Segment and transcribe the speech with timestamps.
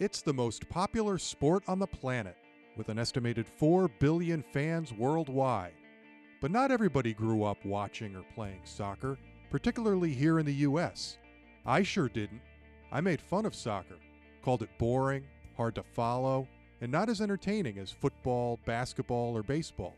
[0.00, 2.38] It's the most popular sport on the planet,
[2.74, 5.74] with an estimated 4 billion fans worldwide.
[6.40, 9.18] But not everybody grew up watching or playing soccer,
[9.50, 11.18] particularly here in the U.S.
[11.66, 12.40] I sure didn't.
[12.90, 13.98] I made fun of soccer,
[14.42, 15.22] called it boring,
[15.54, 16.48] hard to follow,
[16.80, 19.96] and not as entertaining as football, basketball, or baseball.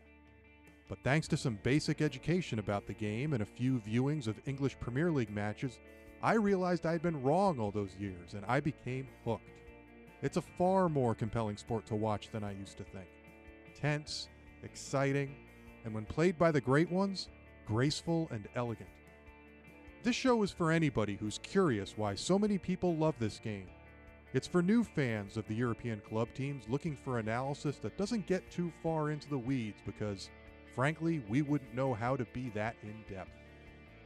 [0.89, 4.77] But thanks to some basic education about the game and a few viewings of English
[4.81, 5.79] Premier League matches,
[6.21, 9.52] I realized I'd been wrong all those years and I became hooked.
[10.23, 13.09] It's a far more compelling sport to watch than I used to think.
[13.75, 14.29] Tense,
[14.63, 15.35] exciting,
[15.83, 17.27] and when played by the great ones,
[17.67, 18.87] graceful and elegant.
[20.01, 23.67] This show is for anybody who's curious why so many people love this game.
[24.33, 28.49] It's for new fans of the European club teams looking for analysis that doesn't get
[28.49, 30.29] too far into the weeds because,
[30.73, 33.29] frankly, we wouldn't know how to be that in depth.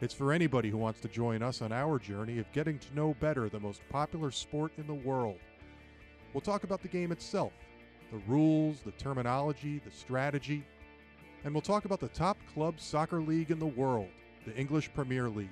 [0.01, 3.15] It's for anybody who wants to join us on our journey of getting to know
[3.19, 5.37] better the most popular sport in the world.
[6.37, 7.51] We'll talk about the game itself,
[8.11, 10.63] the rules, the terminology, the strategy,
[11.43, 14.09] and we'll talk about the top club soccer league in the world,
[14.45, 15.49] the English Premier League.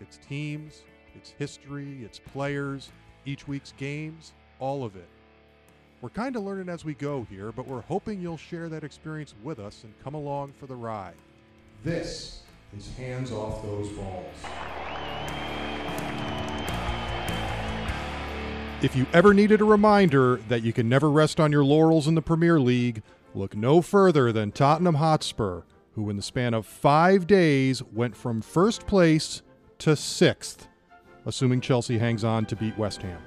[0.00, 2.90] Its teams, its history, its players,
[3.26, 5.10] each week's games, all of it.
[6.00, 9.34] We're kind of learning as we go here, but we're hoping you'll share that experience
[9.42, 11.16] with us and come along for the ride.
[11.84, 14.36] This is Hands Off Those Balls.
[18.84, 22.14] If you ever needed a reminder that you can never rest on your laurels in
[22.14, 23.02] the Premier League,
[23.34, 25.62] look no further than Tottenham Hotspur,
[25.94, 29.40] who in the span of five days went from first place
[29.78, 30.68] to sixth,
[31.24, 33.22] assuming Chelsea hangs on to beat West Ham.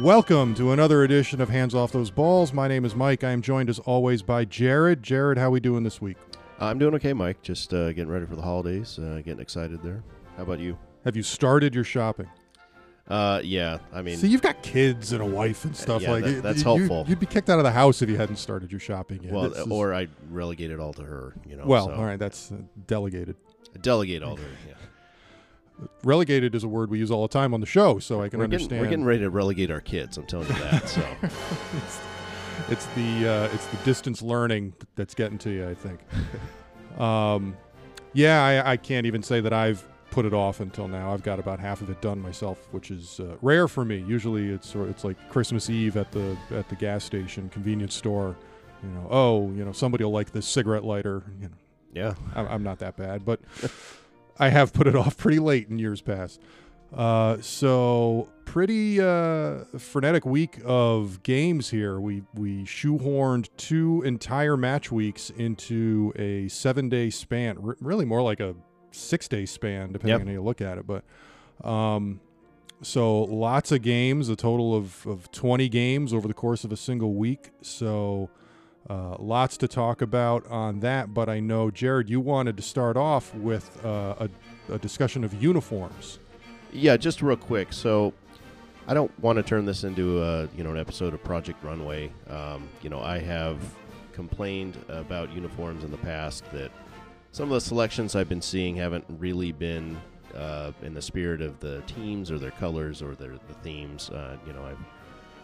[0.00, 2.52] Welcome to another edition of Hands Off Those Balls.
[2.52, 3.24] My name is Mike.
[3.24, 5.02] I am joined as always by Jared.
[5.02, 6.18] Jared, how are we doing this week?
[6.60, 7.40] I'm doing okay, Mike.
[7.40, 10.04] Just uh, getting ready for the holidays, uh, getting excited there.
[10.36, 10.78] How about you?
[11.06, 12.28] Have you started your shopping?
[13.08, 16.24] Uh, yeah, I mean, See, you've got kids and a wife and stuff Yeah, like
[16.24, 17.06] that- that's you- helpful.
[17.08, 19.32] You'd be kicked out of the house if you hadn't started your shopping yet.
[19.32, 21.34] well, This is- or I relegate it all to her.
[21.48, 21.64] You know.
[21.64, 21.94] well, so.
[21.94, 23.36] all right, that's uh, delegated.
[23.80, 24.48] Delegate all to her.
[24.68, 24.74] Yeah.
[26.02, 28.38] Relegated is a word we use all the time on the show, so I can
[28.40, 28.70] we're understand.
[28.70, 30.18] Getting, we're getting ready to relegate our kids.
[30.18, 30.88] I'm telling you that.
[30.88, 32.00] So it's,
[32.68, 35.68] it's the uh, it's the distance learning that's getting to you.
[35.68, 36.00] I think.
[37.00, 37.56] um,
[38.12, 39.86] yeah, I, I can't even say that I've
[40.18, 41.14] put it off until now.
[41.14, 44.04] I've got about half of it done myself, which is uh, rare for me.
[44.04, 48.34] Usually, it's it's like Christmas Eve at the at the gas station, convenience store.
[48.82, 51.22] You know, oh, you know, somebody will like this cigarette lighter.
[51.40, 51.54] You know,
[51.92, 53.38] yeah, I'm, I'm not that bad, but
[54.40, 56.40] I have put it off pretty late in years past.
[56.92, 62.00] Uh, so pretty uh, frenetic week of games here.
[62.00, 67.58] We we shoehorned two entire match weeks into a seven day span.
[67.64, 68.56] R- really more like a
[68.98, 70.20] six day span, depending Yep.
[70.22, 70.86] on how you look at it.
[70.86, 71.04] But
[71.66, 72.20] um,
[72.82, 76.76] so lots of games, a total of of twenty games over the course of a
[76.76, 77.50] single week.
[77.62, 78.30] So.
[78.88, 82.96] Uh, lots to talk about on that, but I know Jared, you wanted to start
[82.96, 84.14] off with uh,
[84.70, 86.18] a, a discussion of uniforms.
[86.72, 86.96] yeah.
[86.96, 87.74] Just real quick.
[87.74, 88.14] So
[88.86, 92.10] I don't want to turn this into a you know an episode of Project Runway.
[92.30, 93.58] Um, you know, I have
[94.14, 96.70] complained about uniforms in the past that
[97.32, 100.00] some of the selections I've been seeing haven't really been
[100.34, 104.10] uh, in the spirit of the teams or their colors or their the themes.
[104.10, 104.78] Uh, you know, I've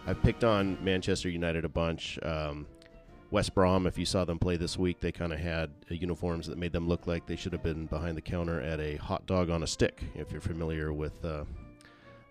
[0.06, 2.18] I've picked on Manchester United a bunch.
[2.22, 2.66] Um,
[3.30, 6.46] West Brom, if you saw them play this week, they kind of had uh, uniforms
[6.46, 9.26] that made them look like they should have been behind the counter at a hot
[9.26, 10.04] dog on a stick.
[10.14, 11.44] If you're familiar with uh,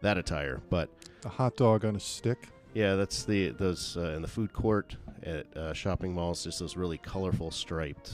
[0.02, 0.90] that attire, but
[1.26, 2.48] A hot dog on a stick.
[2.74, 6.44] yeah, that's the those uh, in the food court at uh, shopping malls.
[6.44, 8.14] Just those really colorful striped.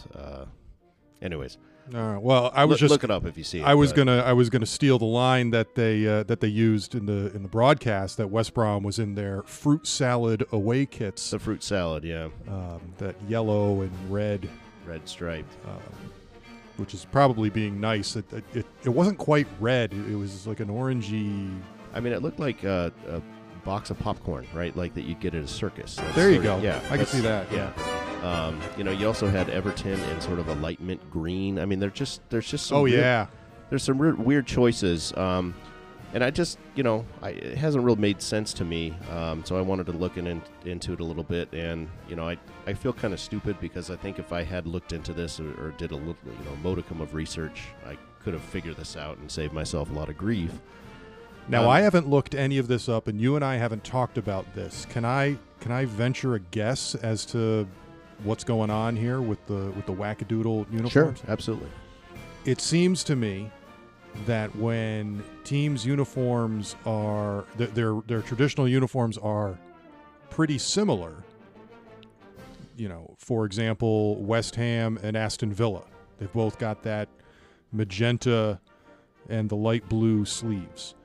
[1.22, 1.58] Anyways,
[1.94, 2.22] All right.
[2.22, 3.64] Well, I was look, just look it up if you see it.
[3.64, 6.48] I was but- gonna I was gonna steal the line that they uh, that they
[6.48, 10.86] used in the in the broadcast that West Brom was in their fruit salad away
[10.86, 12.04] kits, the fruit salad.
[12.04, 14.48] Yeah, um, that yellow and red,
[14.86, 15.54] red striped.
[15.68, 15.82] um,
[16.78, 18.16] which is probably being nice.
[18.16, 19.92] It, it, it, wasn't quite red.
[19.94, 21.54] It, was like an orangey.
[21.94, 23.22] I mean, it looked like a, a
[23.66, 24.74] box of popcorn, right?
[24.78, 25.98] Like that you'd get at a circus.
[25.98, 26.66] That's There you sort of- go.
[26.70, 27.74] Yeah, I can see that, Yeah.
[28.24, 31.60] Um, you know, you also had Everton in sort of a light mint green.
[31.60, 33.28] I mean, they're just there's just some Oh weird- yeah,
[33.70, 35.14] there's some weird, weird choices.
[35.16, 35.54] Um,
[36.12, 38.96] and I just, you know, I, it hasn't really made sense to me.
[39.12, 41.54] Um, so I wanted to look in, into it a little bit.
[41.54, 42.36] And, you know, I,
[42.66, 45.50] I feel kind of stupid because I think if I had looked into this or,
[45.64, 49.20] or did a little, you know, modicum of research, I could have figured this out
[49.20, 50.52] and saved myself a lot of grief.
[51.48, 54.18] Now Um, I haven't looked any of this up, and you and I haven't talked
[54.18, 54.88] about this.
[54.90, 57.68] Can I can I venture a guess as to
[58.24, 60.92] what's going on here with the with the wackadoodle uniforms?
[60.92, 61.70] Sure, absolutely.
[62.46, 63.52] It seems to me
[64.26, 69.58] that when teams' uniforms are their their, their traditional uniforms are
[70.30, 71.24] pretty similar.
[72.76, 75.84] You know, for example, West Ham and Aston Villa.
[76.18, 77.10] They've both got that
[77.72, 78.60] magenta
[79.30, 80.96] and the light blue sleeves.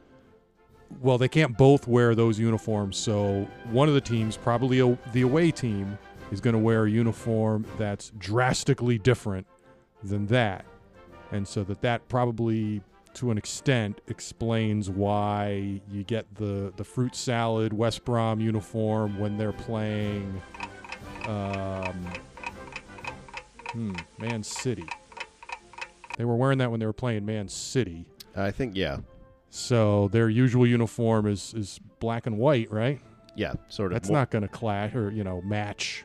[1.01, 5.23] Well, they can't both wear those uniforms, so one of the teams, probably a, the
[5.23, 5.99] away team,
[6.31, 9.47] is going to wear a uniform that's drastically different
[10.03, 10.65] than that.
[11.33, 12.83] And so that that probably
[13.15, 19.37] to an extent explains why you get the the fruit salad West Brom uniform when
[19.39, 20.43] they're playing
[21.27, 22.07] um,
[23.73, 24.85] hmm, Man City.
[26.17, 28.05] They were wearing that when they were playing Man City.
[28.37, 28.99] I think yeah,
[29.51, 33.01] So their usual uniform is is black and white, right?
[33.37, 33.97] yeah, sort of.
[33.97, 36.05] That's more- not going to clash or you know match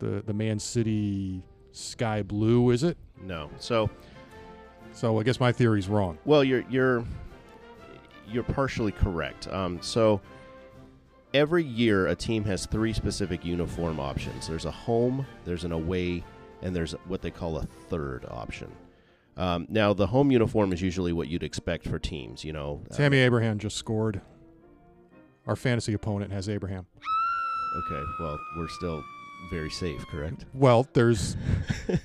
[0.00, 1.42] the the Man City
[1.72, 2.98] sky blue, is it?
[3.22, 3.48] no.
[3.58, 3.88] So
[4.92, 6.18] So I guess my theory's wrong.
[6.24, 7.04] Well, you're you're
[8.28, 9.48] you're partially correct.
[9.48, 10.20] Um, so
[11.34, 14.48] every year, a team has three specific uniform options.
[14.48, 16.24] There's a home, there's an away,
[16.62, 18.70] and there's what they call a third option.
[19.36, 22.44] Um, now, the home uniform is usually what you'd expect for teams.
[22.44, 24.20] You know, uh, Abraham just scored.
[25.46, 26.86] Our fantasy opponent has Abraham.
[27.76, 29.02] okay, well, we're still
[29.50, 30.44] very safe, correct?
[30.54, 31.36] Well, there's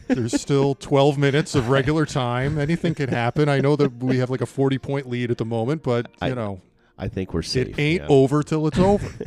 [0.08, 2.58] there's still 12 minutes of regular time.
[2.58, 3.50] Anything could happen.
[3.50, 6.28] I know that we have like a 40 point lead at the moment, but you
[6.28, 6.62] I- know
[6.98, 7.68] I think we're safe.
[7.70, 8.08] it ain't yeah.
[8.10, 9.08] over till it's over.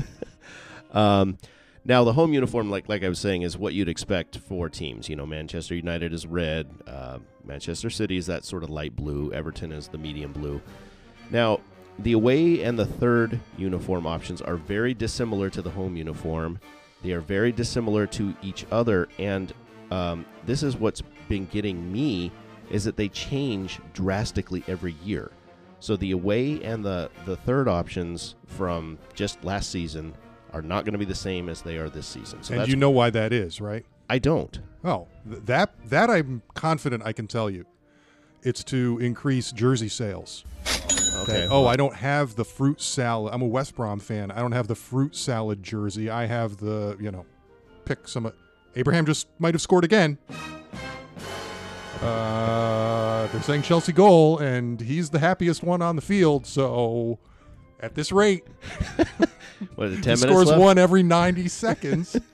[0.90, 1.37] Um,
[1.84, 5.08] now the home uniform, like like I was saying, is what you'd expect for teams.
[5.08, 9.32] You know, Manchester United is red, uh, Manchester City is that sort of light blue,
[9.32, 10.60] Everton is the medium blue.
[11.31, 11.60] Now,
[11.99, 16.58] the away and the third uniform options are very dissimilar to the home uniform.
[17.02, 19.52] They are very dissimilar to each other, and
[19.90, 22.32] um, this is what's been getting me
[22.70, 25.30] is that they change drastically every year.
[25.80, 30.14] So the away and the the third options from just last season
[30.52, 32.42] are not going to be the same as they are this season.
[32.42, 33.84] So and you know why that is, right?
[34.10, 34.58] I don't.
[34.84, 37.64] Oh, th- that that I'm confident I can tell you.
[38.42, 40.44] It's to increase jersey sales.
[41.23, 41.47] Okay.
[41.50, 43.32] oh, I don't have the fruit salad.
[43.35, 44.31] I'm a West Brom fan.
[44.31, 46.09] I don't have the fruit salad jersey.
[46.11, 47.26] I have the, you know,
[47.85, 48.32] pick some.
[48.76, 50.19] Abraham just might have scored again.
[52.00, 56.47] Uh, they're saying Chelsea goal, and he's the happiest one on the field.
[56.47, 57.19] So,
[57.81, 58.44] at this rate,
[59.75, 59.97] what is it?
[59.97, 60.61] he Ten minutes scores left.
[60.61, 62.17] one every 90 seconds.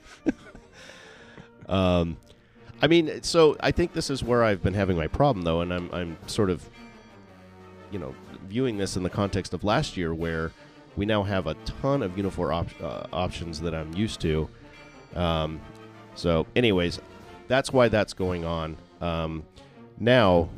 [1.67, 2.17] Um,
[2.79, 5.73] I mean, so I think this is where I've been having my problem, though, and
[5.73, 6.63] I'm I'm sort of,
[7.91, 8.13] you know,
[8.45, 10.51] viewing this in the context of last year, where
[10.95, 14.49] we now have a ton of uniform op- uh, options that I'm used to.
[15.15, 15.59] Um,
[16.15, 16.99] so, anyways,
[17.47, 18.77] that's why that's going on.
[19.01, 19.43] Um,
[19.99, 20.49] now,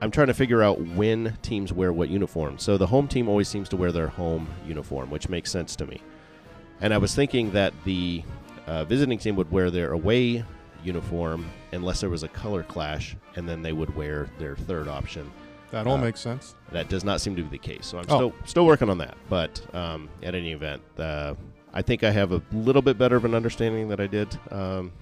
[0.00, 2.58] I'm trying to figure out when teams wear what uniform.
[2.58, 5.86] So the home team always seems to wear their home uniform, which makes sense to
[5.86, 6.02] me.
[6.80, 8.22] And I was thinking that the
[8.66, 10.44] uh, visiting team would wear their away
[10.84, 15.30] uniform unless there was a color clash, and then they would wear their third option.
[15.84, 16.54] That all Uh, makes sense.
[16.72, 17.86] That does not seem to be the case.
[17.86, 18.16] So I'm Oh.
[18.16, 19.16] still still working on that.
[19.28, 21.34] But um, at any event, uh,
[21.74, 24.28] I think I have a little bit better of an understanding that I did.
[24.50, 24.92] Um,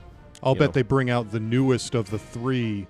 [0.42, 0.72] I'll bet know.
[0.72, 2.86] they bring out the newest of the three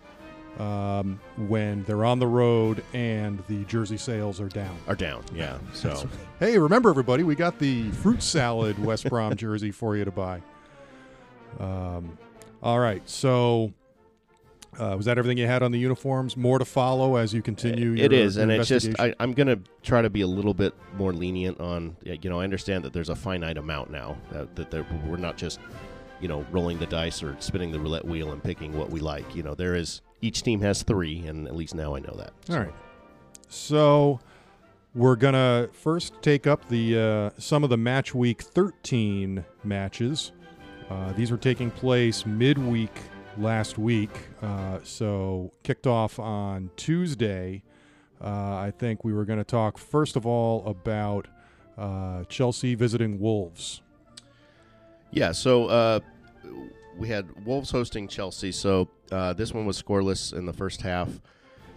[0.58, 4.76] um, when they're on the road and the jersey sales are down.
[4.88, 5.22] are down.
[5.34, 5.58] Yeah.
[5.74, 6.08] So
[6.40, 10.40] Hey, remember everybody, we got the fruit salad West Brom jersey for you to buy.
[11.60, 12.16] Um,
[12.62, 13.72] all right, so
[14.78, 16.36] uh, was that everything you had on the uniforms?
[16.36, 17.94] More to follow as you continue.
[17.94, 20.54] It your is, and it's just I, I'm going to try to be a little
[20.54, 21.96] bit more lenient on.
[22.02, 25.36] You know, I understand that there's a finite amount now that, that there, we're not
[25.36, 25.60] just
[26.20, 29.34] you know rolling the dice or spinning the roulette wheel and picking what we like.
[29.34, 32.32] You know, there is each team has three, and at least now I know that.
[32.50, 32.74] All right.
[33.48, 34.20] So
[34.94, 40.32] we're gonna first take up the uh, some of the match week 13 matches.
[40.90, 42.90] Uh, these were taking place midweek
[43.38, 44.10] last week,
[44.42, 47.62] uh, so kicked off on Tuesday.
[48.22, 51.28] Uh, I think we were going to talk first of all about
[51.76, 53.82] uh, Chelsea visiting Wolves.
[55.10, 56.00] Yeah, so uh,
[56.96, 58.52] we had Wolves hosting Chelsea.
[58.52, 61.08] So uh, this one was scoreless in the first half.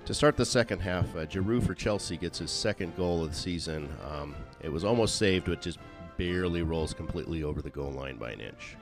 [0.05, 3.35] To start the second half, uh, Giroud for Chelsea gets his second goal of the
[3.35, 3.89] season.
[4.09, 5.79] Um, it was almost saved, but just
[6.17, 8.77] barely rolls completely over the goal line by an inch.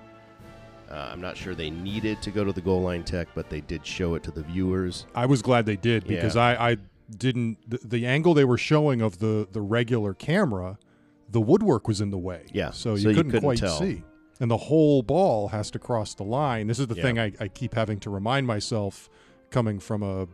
[0.90, 3.62] Uh, I'm not sure they needed to go to the goal line tech, but they
[3.62, 5.06] did show it to the viewers.
[5.16, 6.44] I was glad they did because Yeah.
[6.44, 6.78] I, I
[7.18, 10.78] didn't the, the angle they were showing of the the regular camera,
[11.30, 12.46] the woodwork was in the way.
[12.54, 13.80] Yeah, so you so couldn't, couldn't quite tell.
[13.80, 14.04] see,
[14.40, 16.68] and the whole ball has to cross the line.
[16.68, 17.02] This is the Yeah.
[17.04, 19.10] thing I, I keep having to remind myself,
[19.50, 20.28] coming from a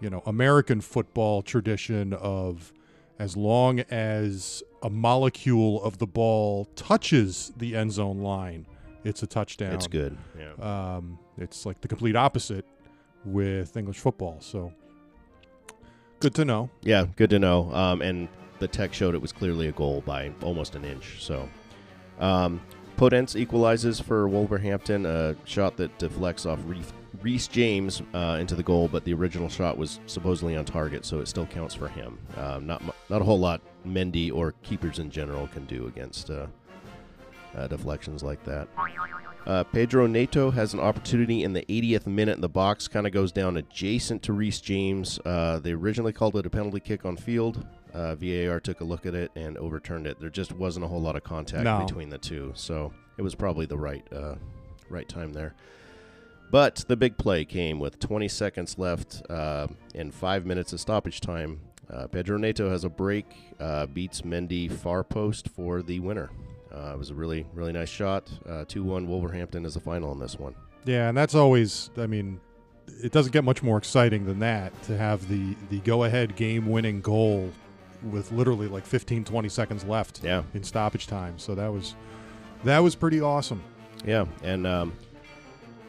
[0.00, 2.72] you know American football tradition of
[3.20, 8.66] as long as a molecule of the ball touches the end zone line,
[9.04, 9.74] it's a touchdown.
[9.74, 10.16] It's good.
[10.38, 10.96] Yeah.
[10.96, 12.66] Um, it's like the complete opposite
[13.24, 14.38] with English football.
[14.40, 14.72] So
[16.20, 16.70] good to know.
[16.82, 17.72] Yeah, good to know.
[17.74, 18.28] Um, and
[18.58, 21.22] the tech showed it was clearly a goal by almost an inch.
[21.22, 21.48] So,
[22.20, 22.60] um,
[22.96, 26.60] Podence equalizes for Wolverhampton, a shot that deflects off
[27.20, 31.18] Reece James uh, into the goal, but the original shot was supposedly on target, so
[31.20, 32.18] it still counts for him.
[32.36, 36.46] Um, not not a whole lot Mendy or keepers in general can do against uh,
[37.56, 38.68] uh, deflections like that.
[39.46, 43.12] Uh, Pedro Neto has an opportunity in the 80th minute in the box, kind of
[43.12, 45.18] goes down adjacent to Reece James.
[45.24, 47.66] Uh, they originally called it a penalty kick on field.
[47.92, 50.20] Uh, VAR took a look at it and overturned it.
[50.20, 51.80] There just wasn't a whole lot of contact No.
[51.84, 54.36] between the two, so it was probably the right uh,
[54.88, 55.54] right time there.
[56.52, 61.20] But the big play came with 20 seconds left uh, and five minutes of stoppage
[61.20, 61.60] time.
[61.90, 63.26] Uh, Pedro Neto has a break,
[63.58, 66.30] uh, beats Mendy far post for the winner.
[66.74, 68.30] Uh, it was a really, really nice shot.
[68.48, 70.54] Uh, 2 1 Wolverhampton is the final in this one.
[70.84, 71.90] Yeah, and that's always.
[71.98, 72.40] I mean,
[73.02, 76.66] it doesn't get much more exciting than that to have the the go ahead game
[76.66, 77.50] winning goal
[78.10, 81.38] with literally like 15, 20 seconds left Yeah, in stoppage time.
[81.38, 81.94] So that was
[82.64, 83.62] that was pretty awesome.
[84.04, 84.24] yeah.
[84.42, 84.92] And um,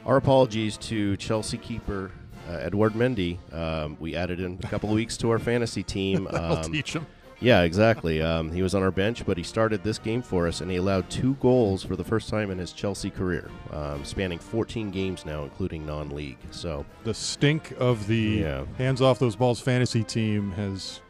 [0.05, 2.11] our apologies to Chelsea keeper
[2.49, 3.37] uh, Edward Mendy.
[3.53, 6.27] Um, we added in a couple of weeks to our fantasy team.
[6.33, 7.07] I'll Um, teach him.
[7.43, 8.21] Yeah, exactly.
[8.21, 10.77] Um, he was on our bench, but he started this game for us, and he
[10.77, 15.25] allowed two goals for the first time in his Chelsea career, um, spanning 14 games
[15.25, 16.37] now, including non-league.
[16.51, 18.63] So, The stink of the Yeah.
[18.77, 21.01] hands off those balls fantasy team has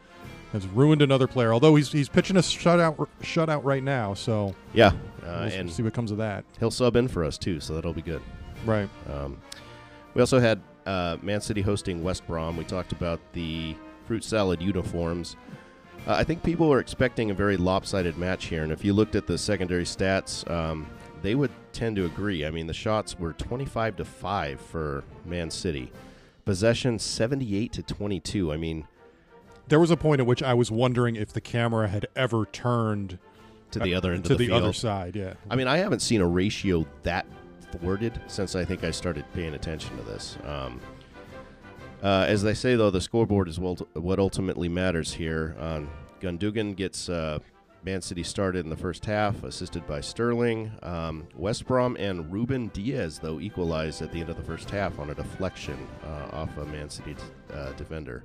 [0.52, 1.52] has ruined another player.
[1.52, 5.82] Although he's he's pitching a shutout shutout right now, so yeah, uh, we'll and see
[5.82, 6.44] what comes of that.
[6.60, 8.22] he'll sub in for us too, so that'll be good.
[8.66, 8.88] Right.
[9.12, 9.36] Um,
[10.14, 12.56] we also had uh, Man City hosting West Brom.
[12.56, 13.74] We talked about the
[14.06, 15.36] fruit salad uniforms.
[16.06, 19.14] Uh, I think people are expecting a very lopsided match here, and if you looked
[19.14, 20.86] at the secondary stats, um,
[21.22, 22.44] they would tend to agree.
[22.44, 25.90] I mean, the shots were 25 to five for Man City,
[26.44, 28.52] possession 78 to 22.
[28.52, 28.86] I mean,
[29.68, 33.18] There was a point at which I was wondering if the camera had ever turned
[33.70, 35.16] to the other end to of the, the, other side.
[35.16, 35.34] Yeah.
[35.50, 37.24] I mean, I haven't seen a ratio that
[37.72, 40.36] thwarted since I think I started paying attention to this.
[40.44, 40.80] Um,
[42.04, 45.56] uh, as they say, though, the scoreboard is what ultimately matters here.
[45.58, 47.38] Um, Gundogan gets uh,
[47.82, 50.70] Man City started in the first half, assisted by Sterling.
[50.82, 54.98] Um, West Brom and Ruben Dias, though, equalized at the end of the first half
[54.98, 57.16] on a deflection uh, off a Man City
[57.52, 58.24] uh, defender.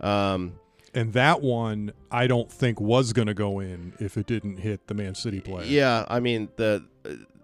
[0.00, 0.58] Um,
[0.94, 4.86] and that one I don't think was going to go in if it didn't hit
[4.86, 5.66] the Man City player.
[5.66, 6.84] Yeah, I mean the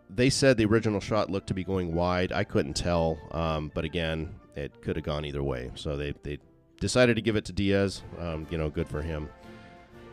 [0.08, 2.32] they said the original shot looked to be going wide.
[2.32, 5.70] I couldn't tell, um, but again, it could have gone either way.
[5.74, 6.38] So they they
[6.80, 8.02] decided to give it to Dias.
[8.18, 9.28] Um, you know, good for him.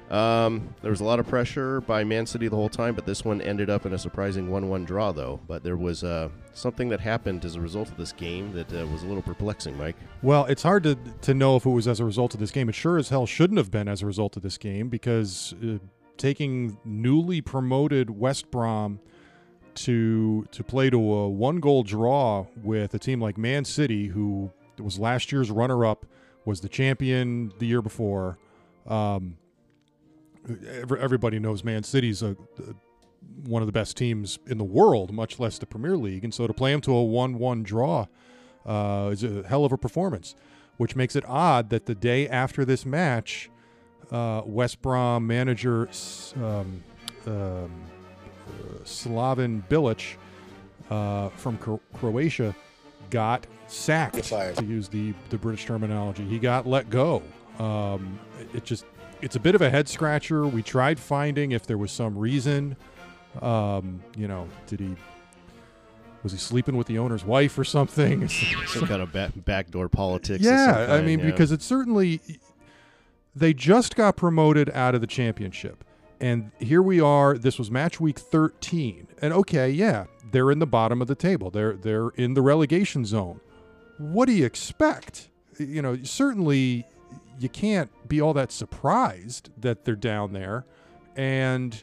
[0.09, 3.23] Um, there was a lot of pressure by Man City the whole time, but this
[3.23, 5.39] one ended up in a surprising 1-1 draw, though.
[5.47, 8.87] But there was uh, something that happened as a result of this game that uh,
[8.87, 9.95] was a little perplexing, Mike.
[10.23, 12.69] Well, it's hard to to know if it was as a result of this game.
[12.69, 15.77] It sure as hell shouldn't have been as a result of this game because uh,
[16.17, 18.99] taking newly promoted West Brom
[19.85, 24.51] to to play to a one goal draw with a team like Man City, who
[24.77, 26.05] was last year's runner up,
[26.45, 28.37] was the champion the year before.
[28.87, 29.37] Um,
[30.69, 32.73] everybody knows Man City's a, a
[33.43, 36.47] one of the best teams in the world, much less the Premier League, and so
[36.47, 38.07] to play them to a one-one draw
[38.65, 40.35] uh, is a hell of a performance.
[40.77, 43.49] Which makes it odd that the day after this match,
[44.11, 45.89] uh, West Brom manager
[46.37, 46.81] um,
[47.27, 47.71] um,
[48.83, 50.15] Slaven Bilic
[50.89, 52.55] uh, from Cro- Croatia
[53.09, 54.25] got sacked.
[54.25, 54.55] Fired.
[54.57, 57.21] To use the the British terminology, he got let go.
[57.59, 58.85] Um, it- it just
[59.21, 60.47] it's a bit of a head scratcher.
[60.47, 62.75] We tried finding if there was some reason.
[63.41, 64.95] Um, you know, did he
[66.23, 68.27] was he sleeping with the owner's wife or something?
[68.67, 70.39] Some kind of ba- backdoor politics.
[70.41, 71.25] of some yeah, I mean, yeah.
[71.27, 72.19] because it's certainly
[73.35, 75.83] they just got promoted out of the championship.
[76.21, 77.37] And here we are.
[77.37, 79.07] This was match week 13.
[79.21, 81.49] And okay, yeah, they're in the bottom of the table.
[81.49, 83.39] They're they're in the relegation zone.
[83.97, 85.29] What do you expect?
[85.57, 86.85] You know, certainly
[87.39, 90.65] you can't be all that surprised that they're down there.
[91.15, 91.81] And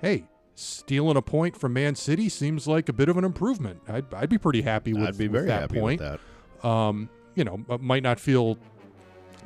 [0.00, 3.80] hey, stealing a point from Man City seems like a bit of an improvement.
[3.88, 6.20] I'd, I'd be pretty happy with, I'd be with very that happy point with
[6.62, 6.68] that.
[6.68, 8.58] um, you know, might not feel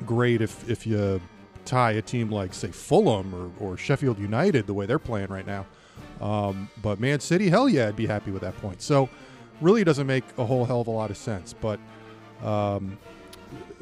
[0.05, 1.21] great if if you
[1.65, 5.45] tie a team like say Fulham or, or Sheffield United the way they're playing right
[5.45, 5.65] now.
[6.19, 8.81] Um, but Man City, hell yeah, I'd be happy with that point.
[8.81, 9.09] So
[9.59, 11.53] really doesn't make a whole hell of a lot of sense.
[11.53, 11.79] But
[12.43, 12.97] um,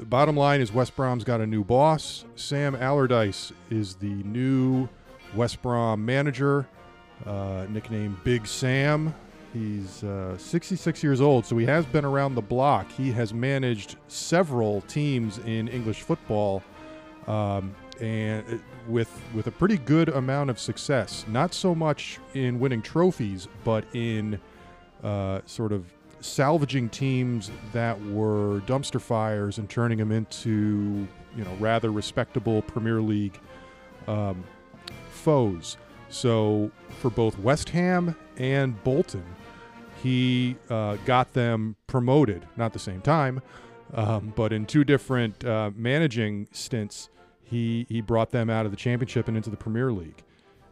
[0.03, 2.25] bottom line is West Brom's got a new boss.
[2.35, 4.87] Sam Allardyce is the new
[5.35, 6.67] West Brom manager,
[7.25, 9.13] uh, nicknamed Big Sam.
[9.53, 12.91] He's uh, 66 years old, so he has been around the block.
[12.91, 16.61] He has managed several teams in English football,
[17.27, 21.25] um, and with with a pretty good amount of success.
[21.27, 24.39] Not so much in winning trophies, but in
[25.03, 25.85] uh, sort of
[26.21, 33.01] salvaging teams that were dumpster fires and turning them into you know rather respectable Premier
[33.01, 33.39] League
[34.07, 34.43] um,
[35.11, 35.77] foes.
[36.09, 39.23] So for both West Ham and Bolton,
[40.01, 43.41] he uh, got them promoted, not the same time,
[43.93, 47.09] um, but in two different uh, managing stints,
[47.43, 50.23] he he brought them out of the Championship and into the Premier League.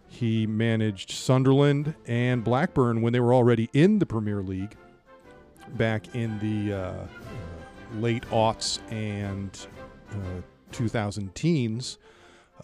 [0.07, 4.75] He managed Sunderland and Blackburn when they were already in the Premier League
[5.75, 7.07] back in the uh,
[7.95, 9.67] late aughts and
[10.12, 11.97] uh, 2000 teens.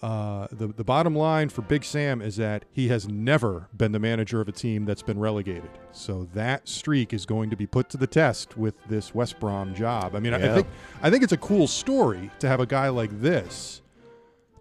[0.03, 3.99] Uh, the the bottom line for Big Sam is that he has never been the
[3.99, 5.69] manager of a team that's been relegated.
[5.93, 9.73] So that streak is going to be put to the test with this West Brom
[9.73, 10.13] job.
[10.13, 10.67] I mean, I, I think
[11.01, 13.81] I think it's a cool story to have a guy like this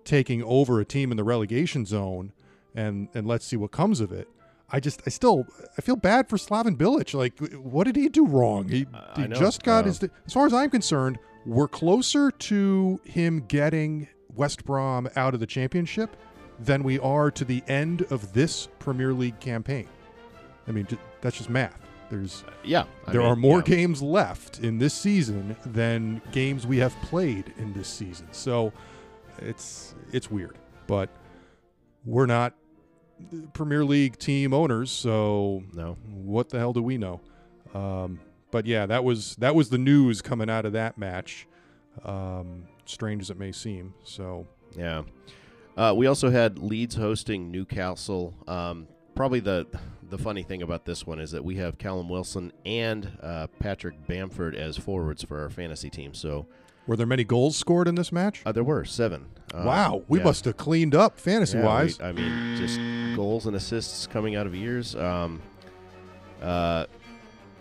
[0.04, 2.32] taking over a team in the relegation zone,
[2.76, 4.28] and and let's see what comes of it.
[4.70, 5.46] I just I still
[5.76, 7.14] I feel bad for Slaven Bilic.
[7.14, 8.68] Like, what did he do wrong?
[8.68, 9.34] He, he know.
[9.34, 10.04] just got Uh, his.
[10.04, 15.46] As far as I'm concerned, we're closer to him getting West Brom out of the
[15.46, 16.16] championship
[16.58, 19.88] than we are to the end of this Premier League campaign.
[20.68, 20.86] I mean,
[21.20, 21.78] that's just math.
[22.10, 23.76] There's Yeah, I there mean, are more yeah.
[23.76, 28.28] games left in this season than games we have played in this season.
[28.32, 28.72] So
[29.38, 31.08] it's it's weird, but
[32.04, 32.54] we're not
[33.54, 37.20] Premier League team owners, so No, what the hell do we know?
[37.72, 38.20] Um,
[38.50, 41.46] but yeah, that was that was the news coming out of that match.
[42.04, 43.94] Um, strange as it may seem.
[44.04, 44.46] So
[44.76, 45.02] Yeah.
[45.76, 48.34] Uh, we also had Leeds hosting Newcastle.
[48.46, 49.67] Um, probably the
[50.10, 54.06] the funny thing about this one is that we have Callum Wilson and uh, Patrick
[54.06, 56.12] Bamford as forwards for our fantasy team.
[56.12, 56.47] So
[56.86, 58.43] were there many goals scored in this match?
[58.45, 59.26] uh, there were seven.
[59.54, 60.25] Uh, wow, we yeah.
[60.25, 61.99] must have cleaned up fantasy Yeah, wise.
[61.99, 62.78] we- I mean, just
[63.17, 64.95] goals and assists coming out of ears.
[64.95, 65.40] Um,
[66.43, 66.84] uh,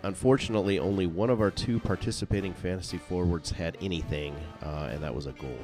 [0.02, 5.26] unfortunately, only one of our two participating fantasy forwards had anything, uh, and that was
[5.26, 5.58] a goal.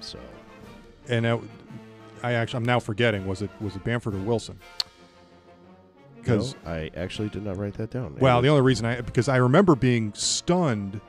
[0.00, 0.18] So
[1.08, 1.38] and I,
[2.22, 4.58] I actually I'm now forgetting was it was it Bamford or Wilson?
[6.16, 8.16] Because No, I actually did not write that down.
[8.18, 11.00] Well, the only reason I because I remember being stunned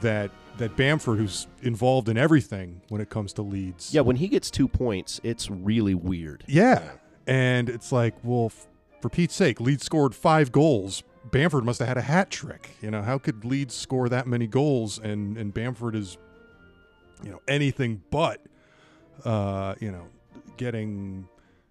[0.00, 4.28] that that Bamford, who's involved in everything when it comes to Leeds, yeah, when he
[4.28, 6.44] gets two points, it's really weird.
[6.46, 6.90] yeah,
[7.26, 8.66] and it's like, well, f-
[9.00, 11.02] for Pete's sake, Leeds scored five goals.
[11.30, 12.70] Bamford must have had a hat trick.
[12.80, 16.18] You know, how could Leeds score that many goals and and Bamford is,
[17.22, 18.40] you know, anything but,
[19.24, 20.08] uh, you know,
[20.56, 21.28] getting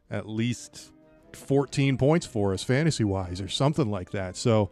[0.10, 0.92] at least
[1.34, 4.36] 14 points for us fantasy wise or something like that.
[4.36, 4.70] So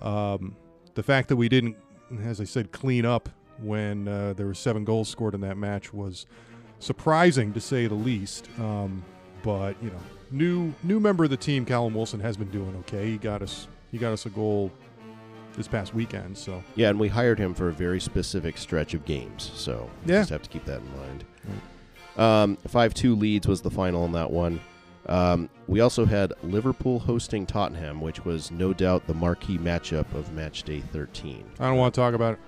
[0.00, 0.56] um,
[0.94, 1.76] the fact that we didn't,
[2.22, 5.92] as I said, clean up when uh, there were seven goals scored in that match
[5.92, 6.26] was
[6.78, 8.48] surprising to say the least.
[8.58, 9.04] Um,
[9.42, 13.10] but you know, new new member of the team, Callum Wilson, has been doing okay.
[13.10, 14.70] He got us he got us a goal
[15.56, 16.36] this past weekend.
[16.38, 20.12] So Yeah, and we hired him for a very specific stretch of games, so you
[20.14, 20.20] Yeah.
[20.20, 21.24] just have to keep that in mind.
[22.16, 24.60] Um, Five two Leeds was the final in that one.
[25.06, 30.30] Um, we also had Liverpool hosting Tottenham, which was no doubt the marquee matchup of
[30.34, 31.44] match day 13.
[31.58, 32.40] I don't want to talk about it.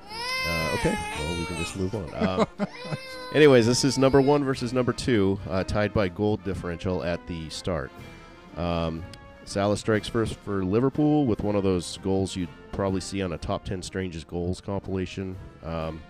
[0.46, 2.10] Uh, okay, well, we can just move on.
[2.14, 2.46] Um,
[3.34, 7.48] anyways, this is number one versus number two, uh, tied by goal differential at the
[7.48, 7.90] start.
[8.58, 9.02] Um,
[9.44, 13.38] Salah strikes first for Liverpool with one of those goals you'd probably see on a
[13.38, 15.36] top 10 strangest goals compilation.
[15.62, 16.00] Um,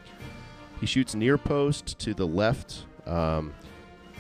[0.81, 3.53] he shoots near post to the left um,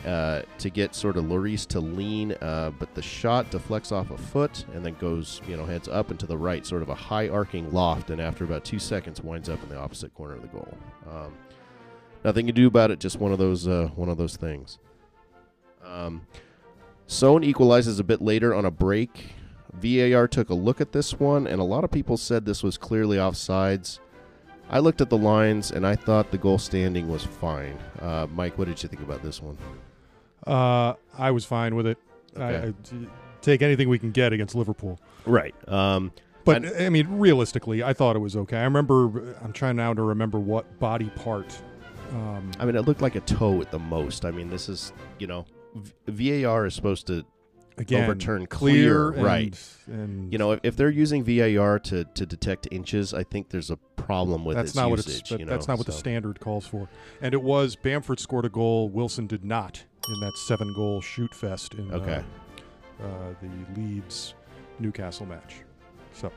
[0.07, 4.17] uh, to get sort of Lloris to lean, uh, but the shot deflects off a
[4.17, 6.95] foot and then goes, you know, heads up and to the right, sort of a
[6.95, 10.43] high arcing loft, and after about two seconds, winds up in the opposite corner of
[10.43, 10.75] the goal.
[11.11, 11.35] Um,
[12.25, 14.79] nothing to do about it, just one of those, uh, one of those things.
[15.85, 16.27] Um,
[17.11, 19.33] Son equalizes a bit later on a break.
[19.73, 22.79] VAR took a look at this one, and a lot of people said this was
[22.79, 23.99] clearly offsides.
[24.69, 27.77] I looked at the lines, and I thought the goal standing was fine.
[28.01, 29.59] Uh, Mike, what did you think about this one?
[30.47, 31.99] Uh, I was fine with it.
[32.37, 32.69] I, Okay.
[32.69, 33.09] I t-
[33.43, 35.01] take anything we can get against Liverpool.
[35.27, 35.55] Right.
[35.69, 36.13] Um,
[36.45, 38.57] But And- I mean, realistically, I thought it was okay.
[38.59, 39.35] I remember.
[39.43, 41.61] I'm trying now to remember what body part.
[42.13, 44.25] Um, I mean, it looked like a toe at the most.
[44.25, 45.45] I mean, this is, you know,
[46.07, 47.25] VAR is supposed to
[47.79, 49.67] again overturn clear, clear, and, right.
[49.87, 53.71] And You know, if, if they're using VAR to, to detect inches, I think there's
[53.71, 55.07] a problem with that's its not usage.
[55.07, 56.89] what it's you that- know, that's not what the standard calls for.
[57.23, 58.89] And it was Bamford scored a goal.
[58.89, 62.23] Wilson did not in that seven goal shoot fest in Okay.
[63.01, 64.35] uh, uh, the Leeds
[64.79, 65.57] Newcastle match.
[66.13, 66.33] So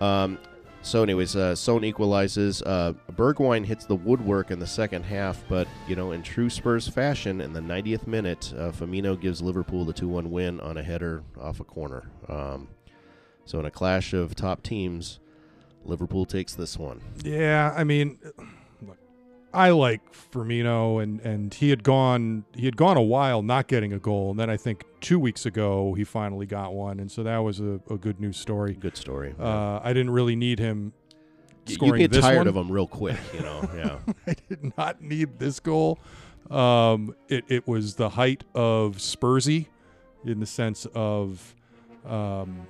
[0.00, 0.38] Um,
[0.82, 2.60] so, anyways, uh, Son equalizes.
[2.62, 6.88] Uh, Bergwijn hits the woodwork in the second half, but you know, in true Spurs
[6.88, 11.22] fashion, in the 90th minute, uh, Firmino gives Liverpool the 2-1 win on a header
[11.40, 12.10] off a corner.
[12.28, 12.68] Um,
[13.44, 15.20] so, in a clash of top teams,
[15.84, 17.00] Liverpool takes this one.
[17.24, 18.18] Yeah, I mean,
[19.54, 23.92] I like Firmino, and and he had gone he had gone a while not getting
[23.92, 27.22] a goal, and then I think two weeks ago he finally got one, and so
[27.22, 28.74] that was a, a good news story.
[28.74, 29.34] Good story.
[29.38, 30.92] Uh, I didn't really need him
[31.68, 32.48] Y- you get tired one.
[32.48, 33.68] of him real quick, you know.
[33.76, 33.98] Yeah.
[34.26, 35.98] I did not need this goal.
[36.50, 39.66] Um, it, it was the height of Spursy
[40.24, 41.54] in the sense of,
[42.04, 42.66] um,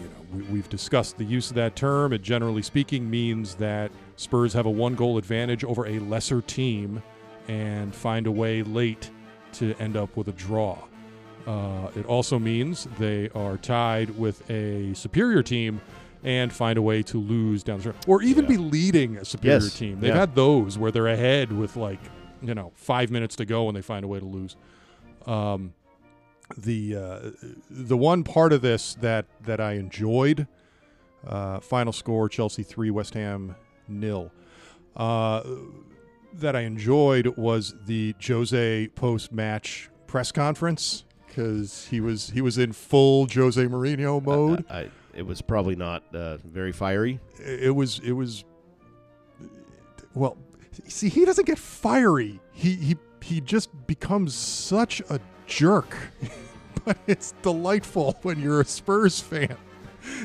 [0.00, 2.12] you know, we, we've discussed the use of that term.
[2.12, 7.02] It generally speaking means that Spurs have a one goal advantage over a lesser team
[7.48, 9.10] and find a way late
[9.54, 10.78] to end up with a draw.
[11.46, 15.80] Uh, it also means they are tied with a superior team
[16.24, 18.50] and find a way to lose down the stretch, or even Yeah.
[18.50, 20.00] be leading a superior Yes, team.
[20.00, 20.18] They've yeah.
[20.20, 22.00] had those where they're ahead with like
[22.42, 24.56] you know five minutes to go and they find a way to lose.
[25.26, 25.72] Um,
[26.56, 27.30] the uh,
[27.70, 30.46] the one part of this that that I enjoyed,
[31.26, 33.56] uh, final score Chelsea three West Ham
[33.88, 34.30] nil.
[34.94, 35.42] Uh,
[36.32, 42.58] that I enjoyed was the Jose post match press conference because he was he was
[42.58, 44.64] in full Jose Mourinho mode.
[44.70, 47.20] I, I, it was probably not uh, very fiery.
[47.38, 48.44] it was it was
[50.14, 50.36] well
[50.88, 55.96] see he doesn't get fiery he he he just becomes such a jerk
[56.84, 59.56] but it's delightful when you're a spurs fan.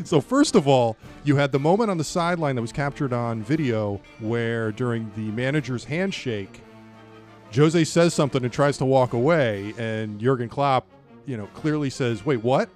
[0.04, 3.42] So first of all you had the moment on the sideline that was captured on
[3.42, 6.62] video where during the manager's handshake
[7.54, 10.86] jose says something and tries to walk away and jurgen klopp
[11.26, 12.70] you know clearly says wait what?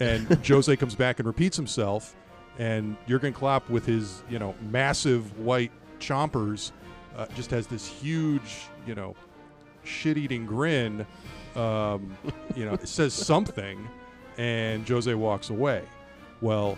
[0.00, 2.14] And jose comes back and repeats himself
[2.58, 6.72] and Jurgen Klopp with his you know massive white chompers
[7.16, 9.14] uh, just has this huge you know
[9.84, 11.06] shit-eating grin
[11.56, 12.16] um,
[12.54, 13.88] you know it says something
[14.38, 15.82] and Jose walks away
[16.40, 16.76] well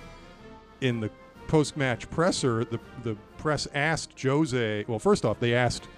[0.81, 1.11] in the
[1.49, 5.89] post-match presser the the press asked Jose well first off they asked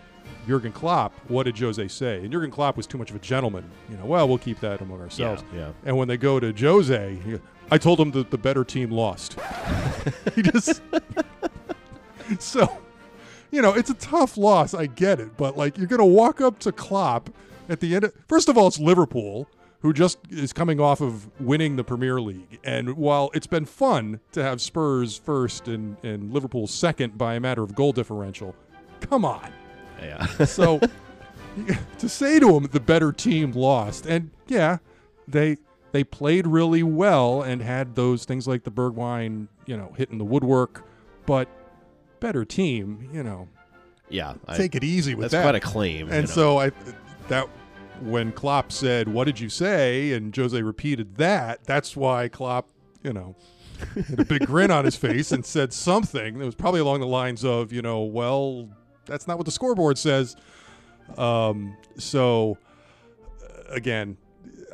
[0.46, 3.68] Jurgen Klopp what did Jose say and Jurgen Klopp was too much of a gentleman
[3.90, 5.72] you know well we'll keep that among ourselves Yeah, yeah.
[5.84, 7.38] and when they go to Jose, he,
[7.70, 9.38] I told him that the better team lost.
[10.34, 10.82] he just
[12.38, 12.78] so,
[13.50, 14.74] you know, it's a tough loss.
[14.74, 17.30] I get it, but like you're gonna walk up to Klopp
[17.70, 18.04] at the end.
[18.04, 19.48] Of, first of all, it's Liverpool
[19.82, 24.20] who just is coming off of winning the Premier League, and while it's been fun
[24.32, 28.54] to have Spurs first and and Liverpool second by a matter of goal differential,
[29.00, 29.50] come on.
[30.02, 30.26] Yeah.
[30.46, 30.80] So
[31.98, 34.78] to say to him the better team lost, and yeah,
[35.26, 35.56] they
[35.92, 40.24] they played really well and had those things like the Bergwijn, you know, hitting the
[40.24, 40.84] woodwork,
[41.26, 41.48] but
[42.20, 43.48] better team, you know,
[44.08, 44.34] yeah.
[44.46, 45.52] I- take it easy with that's that.
[45.52, 46.08] That's quite a claim.
[46.08, 46.34] you and know.
[46.34, 46.70] so I
[47.28, 47.48] that
[48.00, 52.68] when Klopp said, "What did you say?" and Jose repeated that, that's why Klopp,
[53.02, 53.36] you know,
[54.08, 57.06] had a big grin on his face and said something that was probably along the
[57.06, 58.68] lines of, you know, well,
[59.06, 60.36] that's not what the scoreboard says.
[61.16, 62.58] Um, so
[63.42, 64.16] uh, again,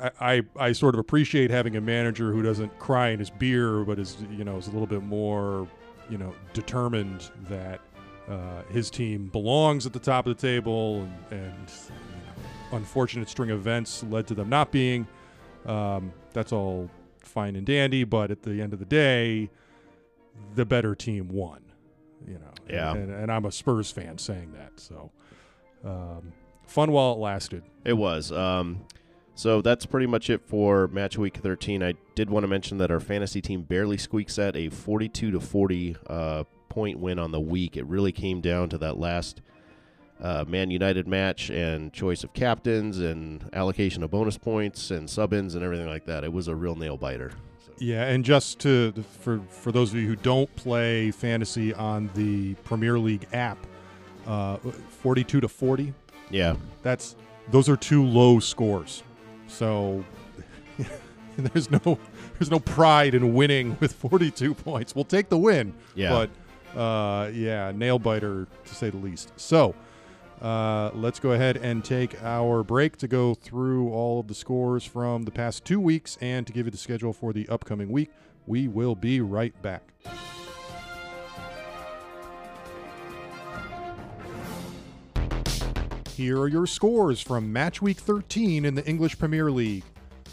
[0.00, 3.84] I, I I sort of appreciate having a manager who doesn't cry in his beer,
[3.84, 5.68] but is you know is a little bit more
[6.10, 7.80] you know determined that
[8.28, 11.72] uh, his team belongs at the top of the table, and, and
[12.72, 15.06] unfortunate string of events led to them not being.
[15.64, 19.50] Um, that's all fine and dandy, but at the end of the day,
[20.54, 21.60] the better team won.
[22.26, 22.94] You know, Yeah.
[22.94, 24.80] and, and I'm a Spurs fan saying that.
[24.80, 25.10] So,
[25.84, 26.32] um,
[26.66, 27.62] fun while it lasted.
[27.84, 28.32] It was.
[28.32, 28.84] Um,
[29.34, 31.82] so that's pretty much it for match week 13.
[31.82, 35.40] I did want to mention that our fantasy team barely squeaks at a 42 to
[35.40, 37.76] 40 uh, point win on the week.
[37.76, 39.42] It really came down to that last
[40.20, 45.32] uh, Man United match and choice of captains and allocation of bonus points and sub
[45.32, 46.24] ins and everything like that.
[46.24, 47.32] It was a real nail biter.
[47.64, 52.10] So, Yeah, and just to for for those of you who don't play fantasy on
[52.14, 53.58] the Premier League app,
[54.26, 55.92] uh, forty-two to forty.
[56.30, 56.56] yeah.
[56.82, 57.14] That's
[57.50, 59.02] those are two low scores.
[59.48, 60.04] So
[61.36, 61.98] there's no
[62.38, 64.94] there's no pride in winning with forty-two points.
[64.94, 66.26] We'll take the win, Yeah.
[66.74, 69.32] but uh, yeah, nail biter to say the least.
[69.36, 69.74] So
[70.40, 74.84] Uh, let's go ahead and take our break to go through all of the scores
[74.84, 78.10] from the past two weeks and to give you the schedule for the upcoming week.
[78.46, 79.82] We will be right back.
[86.16, 89.84] Here are your scores from match week 13 in the English Premier League.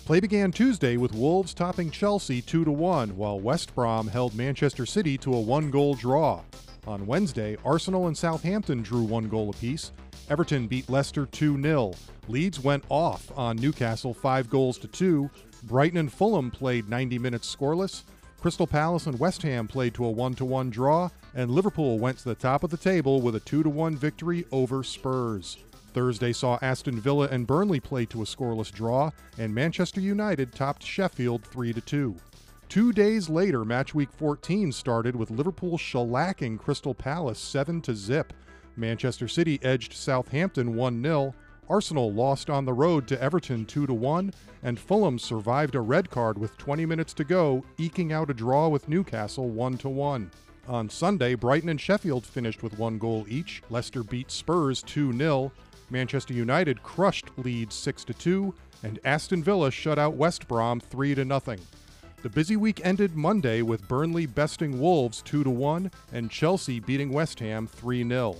[0.05, 5.17] Play began Tuesday with Wolves topping Chelsea 2 1, while West Brom held Manchester City
[5.17, 6.41] to a one goal draw.
[6.85, 9.91] On Wednesday, Arsenal and Southampton drew one goal apiece.
[10.29, 11.93] Everton beat Leicester 2 0.
[12.27, 15.29] Leeds went off on Newcastle 5 goals to 2.
[15.63, 18.03] Brighton and Fulham played 90 minutes scoreless.
[18.41, 22.25] Crystal Palace and West Ham played to a 1 1 draw, and Liverpool went to
[22.25, 25.57] the top of the table with a 2 1 victory over Spurs.
[25.93, 30.83] Thursday saw Aston Villa and Burnley play to a scoreless draw, and Manchester United topped
[30.83, 32.15] Sheffield 3 2.
[32.73, 38.33] Two days later, match week 14 started with Liverpool shellacking Crystal Palace 7 to zip.
[38.75, 41.35] Manchester City edged Southampton 1 0.
[41.69, 44.33] Arsenal lost on the road to Everton 2 1,
[44.63, 48.67] and Fulham survived a red card with 20 minutes to go, eking out a draw
[48.69, 50.31] with Newcastle 1 1.
[50.67, 53.61] On Sunday, Brighton and Sheffield finished with one goal each.
[53.69, 55.51] Leicester beat Spurs 2 0.
[55.91, 61.39] Manchester United crushed Leeds 6 2, and Aston Villa shut out West Brom 3 0.
[62.23, 67.37] The busy week ended Monday with Burnley besting Wolves 2 1 and Chelsea beating West
[67.41, 68.37] Ham 3 0.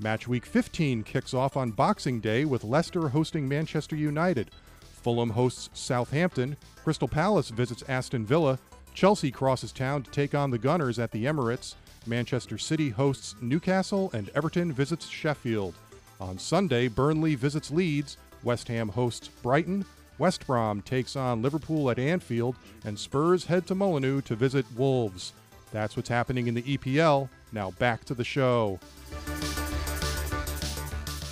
[0.00, 4.50] Match week 15 kicks off on Boxing Day with Leicester hosting Manchester United.
[4.82, 8.58] Fulham hosts Southampton, Crystal Palace visits Aston Villa,
[8.92, 14.10] Chelsea crosses town to take on the Gunners at the Emirates, Manchester City hosts Newcastle,
[14.12, 15.72] and Everton visits Sheffield.
[16.20, 19.86] On Sunday, Burnley visits Leeds, West Ham hosts Brighton,
[20.22, 22.54] West Brom takes on Liverpool at Anfield,
[22.84, 25.32] and Spurs head to Molineux to visit Wolves.
[25.72, 27.28] That's what's happening in the EPL.
[27.50, 28.78] Now back to the show.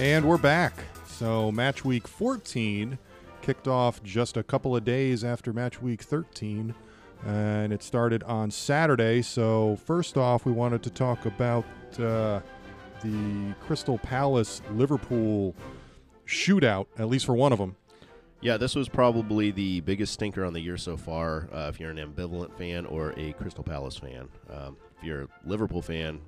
[0.01, 0.75] And we're back.
[1.07, 2.99] So, match week 14
[3.43, 6.75] kicked off just a couple of days after match week 13,
[7.25, 9.23] and it started on Saturday.
[9.23, 11.65] So, first off, we wanted to talk about
[12.01, 12.41] uh,
[13.05, 15.55] the Crystal Palace Liverpool
[16.27, 17.77] shootout, at least for one of them.
[18.43, 21.49] Yeah, this was probably the biggest stinker on the year so far.
[21.53, 25.29] Uh, if you're an ambivalent fan or a Crystal Palace fan, um, if you're a
[25.45, 26.21] Liverpool fan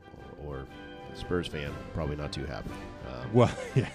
[0.44, 0.66] or
[1.14, 2.70] Spurs fan, probably not too happy.
[3.08, 3.88] Um, well, yeah,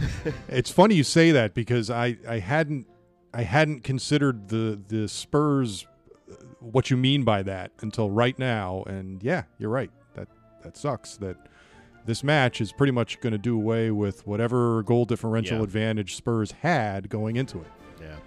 [0.48, 2.86] it's funny you say that because I, I hadn't
[3.34, 5.86] I hadn't considered the the Spurs
[6.30, 9.90] uh, what you mean by that until right now, and yeah, you're right.
[10.14, 10.28] That
[10.62, 11.16] that sucks.
[11.16, 11.36] That
[12.04, 15.64] this match is pretty much going to do away with whatever goal differential yeah.
[15.64, 17.66] advantage Spurs had going into it.
[18.00, 18.18] Yeah.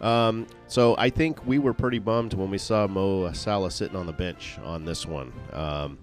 [0.00, 4.06] Um, so I think we were pretty bummed when we saw Mo Salah sitting on
[4.06, 5.32] the bench on this one.
[5.52, 5.98] Um,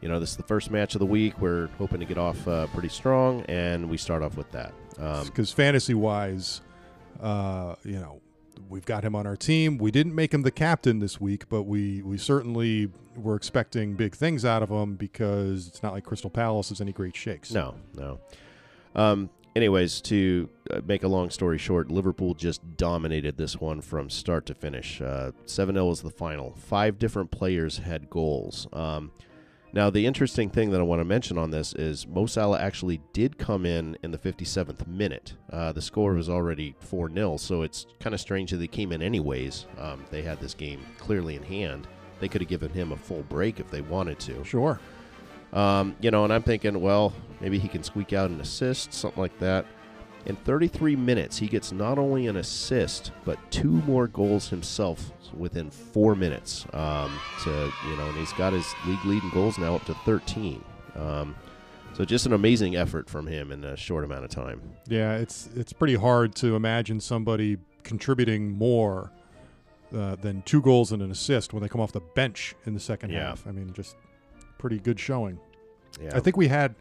[0.00, 1.40] you know, this is the first match of the week.
[1.40, 4.74] We're hoping to get off uh, pretty strong, and we start off with that.
[4.90, 6.60] Because um, fantasy wise,
[7.22, 8.20] uh, you know,
[8.74, 9.78] we've got him on our team.
[9.78, 14.16] We didn't make him the captain this week, but we we certainly were expecting big
[14.16, 17.52] things out of him because it's not like Crystal Palace is any great shakes.
[17.52, 18.18] No, no.
[18.96, 24.10] Um, anyways, to uh, make a long story short, Liverpool just dominated this one from
[24.10, 25.00] start to finish.
[25.00, 26.56] Uh, 7 0 was the final.
[26.56, 28.66] Five different players had goals.
[28.72, 29.12] Um,
[29.74, 33.00] now, the interesting thing that I want to mention on this is Mo Salah actually
[33.12, 35.34] did come in in the 57th minute.
[35.52, 38.92] Uh, the score was already 4 0, so it's kind of strange that they came
[38.92, 39.66] in anyways.
[39.80, 41.88] Um, they had this game clearly in hand.
[42.20, 44.44] They could have given him a full break if they wanted to.
[44.44, 44.78] Sure.
[45.52, 49.20] Um, you know, and I'm thinking, well, maybe he can squeak out an assist, something
[49.20, 49.66] like that.
[50.26, 55.70] In 33 minutes, he gets not only an assist, but two more goals himself within
[55.70, 56.64] four minutes.
[56.72, 60.64] Um, to you know, and he's got his league leading goals now up to 13.
[60.96, 61.34] Um,
[61.94, 64.62] so just an amazing effort from him in a short amount of time.
[64.88, 69.12] Yeah, it's it's pretty hard to imagine somebody contributing more
[69.94, 72.80] uh, than two goals and an assist when they come off the bench in the
[72.80, 73.28] second yeah.
[73.28, 73.46] half.
[73.46, 73.96] I mean, just
[74.58, 75.38] pretty good showing.
[76.00, 76.16] Yeah.
[76.16, 76.74] I think we had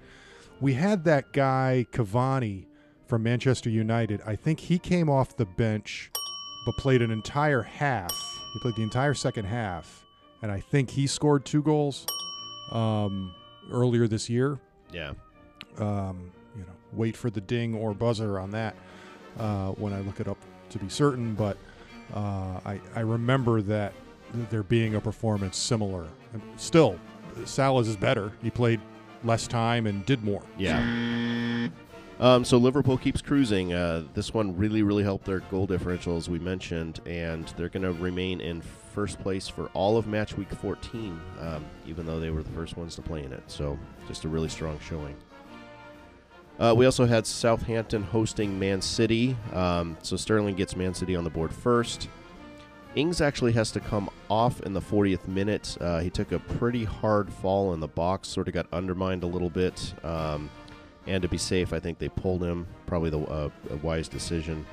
[0.61, 2.65] we had that guy Cavani
[3.07, 4.21] from Manchester United.
[4.25, 6.11] I think he came off the bench
[6.65, 8.11] but played an entire half.
[8.53, 10.05] He played the entire second half,
[10.41, 12.05] and I think he scored two goals
[12.71, 13.33] um,
[13.71, 14.59] earlier this year.
[14.91, 15.13] Yeah.
[15.77, 18.75] Um, you know, wait for the ding or buzzer on that
[19.39, 20.37] uh, when I look it up
[20.69, 21.57] to be certain, but
[22.13, 23.93] uh, I, I remember that
[24.49, 26.07] there being a performance similar.
[26.57, 26.99] Still,
[27.45, 28.31] Salah's is better.
[28.41, 28.79] He played
[29.23, 30.43] less time and did more.
[30.57, 30.79] Yeah.
[32.19, 33.73] Um, so Liverpool keeps cruising.
[33.73, 37.83] Uh, this one really, really helped their goal differential, as we mentioned, and they're going
[37.83, 42.29] to remain in first place for all of match week 14, um, even though they
[42.29, 43.43] were the first ones to play in it.
[43.47, 45.15] So just a really strong showing.
[46.59, 49.35] Uh, we also had Southampton hosting Man City.
[49.51, 52.09] Um, so Sterling gets Man City on the board first.
[52.95, 55.75] Ings actually has to come off in the 40th minute.
[55.81, 59.27] Uh, he took a pretty hard fall in the box, sort of got undermined a
[59.27, 59.95] little bit.
[60.03, 60.51] Um,
[61.07, 62.67] and to be safe, I think they pulled him.
[62.85, 64.65] Probably the uh, a wise decision.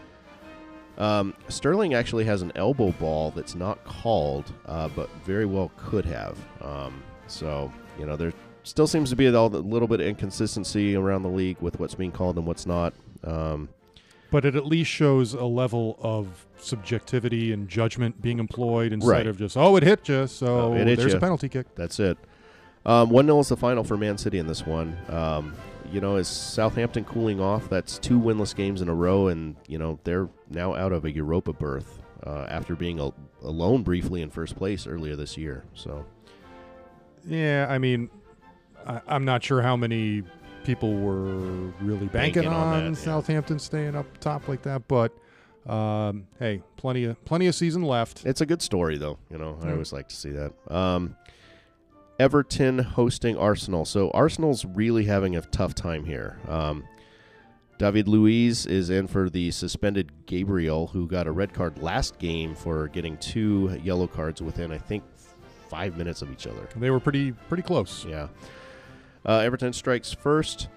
[0.98, 6.04] Um, Sterling actually has an elbow ball that's not called, uh, but very well could
[6.04, 6.36] have.
[6.62, 8.32] Um, so you know there
[8.64, 12.12] still seems to be a little bit of inconsistency around the league with what's being
[12.12, 12.92] called and what's not.
[13.24, 13.68] Um,
[14.30, 19.26] but it at least shows a level of subjectivity and judgment being employed instead Right.
[19.26, 21.16] of just oh it hit you so Oh, it hit there's ya.
[21.18, 21.66] a penalty kick.
[21.74, 22.16] That's it.
[22.86, 24.96] Um, 1 0 is the final for Man City in this one.
[25.08, 25.54] Um,
[25.90, 27.68] you know, is Southampton cooling off?
[27.68, 31.11] That's two winless games in a row, and, you know, they're now out of a
[31.11, 35.64] Europa berth uh, after being a- alone briefly in first place earlier this year.
[35.74, 36.05] So,
[37.26, 38.11] Yeah, I mean,
[38.87, 40.22] I, I'm not sure how many
[40.64, 41.24] people were
[41.81, 43.05] really banking, Banking on on, that, yeah.
[43.05, 45.12] Southampton staying up top like that, but
[45.66, 48.24] um, hey, plenty of plenty of season left.
[48.24, 49.18] it's a good story, though.
[49.31, 49.72] You know, I Yeah.
[49.72, 50.53] always like to see that.
[50.74, 51.16] Um,
[52.20, 53.87] Everton hosting Arsenal.
[53.87, 56.38] So, Arsenal's really having a tough time here.
[56.46, 56.85] Um,
[57.78, 62.54] David Luiz is in for the suspended Gabriel, who got a red card last game
[62.54, 65.02] for getting two yellow cards within, I think,
[65.70, 66.68] five minutes of each other.
[66.76, 68.04] They were pretty pretty close.
[68.04, 68.28] Yeah.
[69.24, 70.68] Uh, Everton strikes first.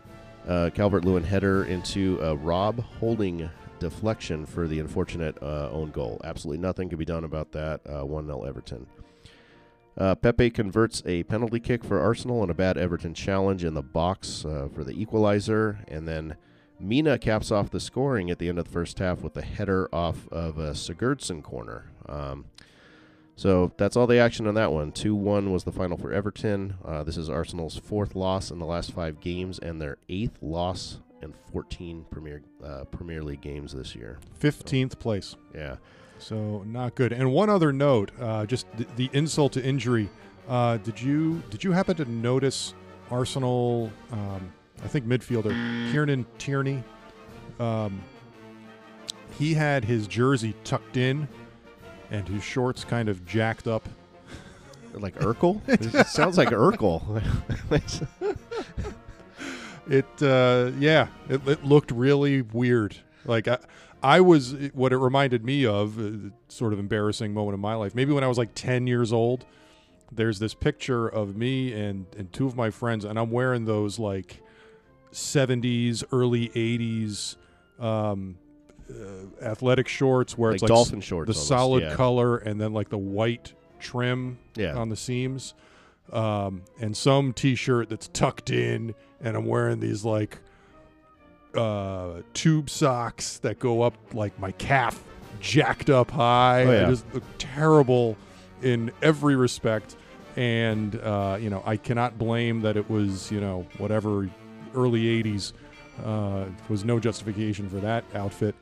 [0.47, 6.21] Uh, Calvert Lewin header into a Rob Holding deflection for the unfortunate uh, own goal.
[6.23, 7.81] Absolutely nothing could be done about that.
[7.85, 8.87] Uh, 1 0 Everton.
[9.97, 13.81] Uh, Pepe converts a penalty kick for Arsenal and a bad Everton challenge in the
[13.81, 15.79] box uh, for the equalizer.
[15.87, 16.35] And then
[16.79, 19.87] Mina caps off the scoring at the end of the first half with a header
[19.93, 21.91] off of a Sigurdsson corner.
[22.07, 22.45] Um,
[23.35, 24.91] so that's all the action on that one.
[24.91, 26.75] 2 1 was the final for Everton.
[26.85, 30.99] Uh, this is Arsenal's fourth loss in the last five games and their eighth loss
[31.21, 34.19] in 14 Premier uh, Premier League games this year.
[34.33, 35.35] Fifteenth place.
[35.55, 35.77] Yeah.
[36.23, 37.11] So not good.
[37.11, 40.09] And one other note, uh, just the, the insult to injury.
[40.47, 42.73] Uh, did you did you happen to notice
[43.11, 43.91] Arsenal?
[44.11, 46.83] Um, I think midfielder Kieran Tierney.
[47.59, 48.01] Um,
[49.37, 51.27] he had his jersey tucked in,
[52.09, 53.87] and his shorts kind of jacked up.
[54.93, 55.61] Like Urkel?
[55.67, 57.21] it sounds like Urkel.
[59.89, 62.95] It uh, yeah, it, it looked really weird.
[63.25, 63.57] Like I,
[64.03, 67.95] I was what it reminded me of, uh, sort of embarrassing moment in my life.
[67.95, 69.45] Maybe when I was like ten years old.
[70.11, 73.97] There's this picture of me and and two of my friends, and I'm wearing those
[73.97, 74.43] like
[75.11, 77.35] '70s, early '80s
[77.79, 78.37] um,
[78.89, 81.27] uh, athletic shorts where like it's like dolphin shorts.
[81.27, 81.95] the almost, solid yeah.
[81.95, 84.75] color and then like the white trim Yeah.
[84.75, 85.53] on the seams
[86.11, 90.39] um, and some t-shirt that's tucked in and i'm wearing these like
[91.55, 95.03] uh, tube socks that go up like my calf
[95.39, 96.87] jacked up high Oh, yeah.
[96.87, 98.15] I just look terrible
[98.61, 99.95] in every respect
[100.35, 104.27] and uh, you know i cannot blame that it was you know whatever
[104.73, 105.53] early 80s
[106.03, 108.55] uh, was no justification for that outfit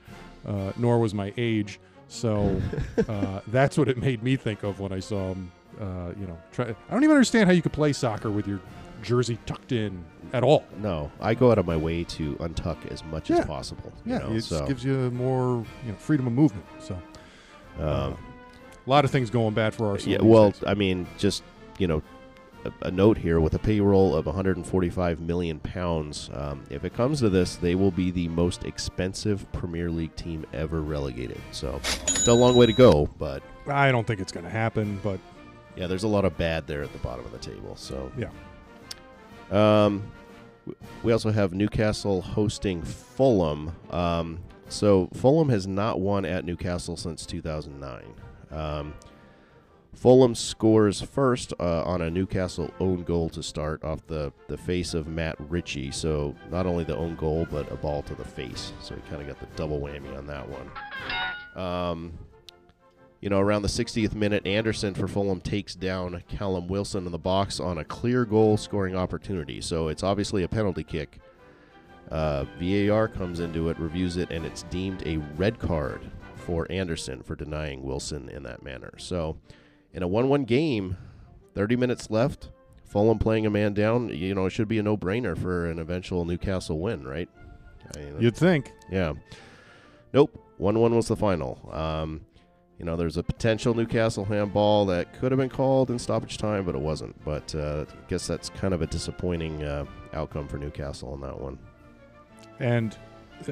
[0.45, 2.59] uh, nor was my age so
[3.07, 5.49] uh, that's what it made me think of when I saw him.
[5.79, 8.59] Uh, you know, try, I don't even understand how you could play soccer with your
[9.01, 10.63] jersey tucked in at all.
[10.81, 13.37] No, I go out of my way to untuck as much Yeah.
[13.39, 13.91] as possible.
[14.05, 16.65] you Yeah, know, it just so, gives you more you know freedom of movement.
[16.79, 16.93] So
[17.79, 17.83] um,
[18.13, 20.17] a lot of things going bad for Arsenal.
[20.17, 20.53] Yeah, well.
[20.65, 21.43] I mean, just
[21.77, 22.01] you know,
[22.65, 26.29] a, a note here with a payroll of 145 million pounds.
[26.33, 30.45] Um, if it comes to this, they will be the most expensive Premier League team
[30.53, 31.39] ever relegated.
[31.51, 34.99] So, still a long way to go, but I don't think it's going to happen.
[35.01, 35.19] But
[35.75, 37.75] yeah, there's a lot of bad there at the bottom of the table.
[37.77, 38.27] So Yeah.
[39.51, 40.11] Um,
[41.03, 43.75] we also have Newcastle hosting Fulham.
[43.89, 48.13] Um, so Fulham has not won at Newcastle since 2009.
[48.51, 48.93] Um,
[49.93, 54.93] Fulham scores first uh, on a Newcastle own goal to start off the, the face
[54.93, 55.91] of Matt Ritchie.
[55.91, 58.71] So not only the own goal, but a ball to the face.
[58.81, 61.63] So he kind of got the double whammy on that one.
[61.63, 62.17] Um,
[63.21, 67.19] you know, around the 60th minute, Andersen for Fulham takes down Callum Wilson in the
[67.19, 69.61] box on a clear goal scoring opportunity.
[69.61, 71.19] So it's obviously a penalty kick.
[72.09, 76.01] Uh, VAR comes into it, reviews it, and it's deemed a red card
[76.35, 78.91] for Andersen for denying Wilson in that manner.
[78.97, 79.37] So
[79.93, 80.97] in a 1 1 game,
[81.53, 82.49] 30 minutes left,
[82.83, 85.79] Fulham playing a man down, you know, it should be a no brainer for an
[85.79, 87.29] eventual Newcastle win, right?
[87.95, 89.13] I mean, you'd think yeah.
[90.11, 90.37] Nope.
[90.57, 91.69] 1 1 was the final.
[91.71, 92.21] Um,
[92.81, 96.65] you know, there's a potential Newcastle handball that could have been called in stoppage time,
[96.65, 97.13] but it wasn't.
[97.23, 101.39] But uh, I guess that's kind of a disappointing uh, outcome for Newcastle on that
[101.39, 101.59] one.
[102.59, 102.97] And
[103.47, 103.51] uh,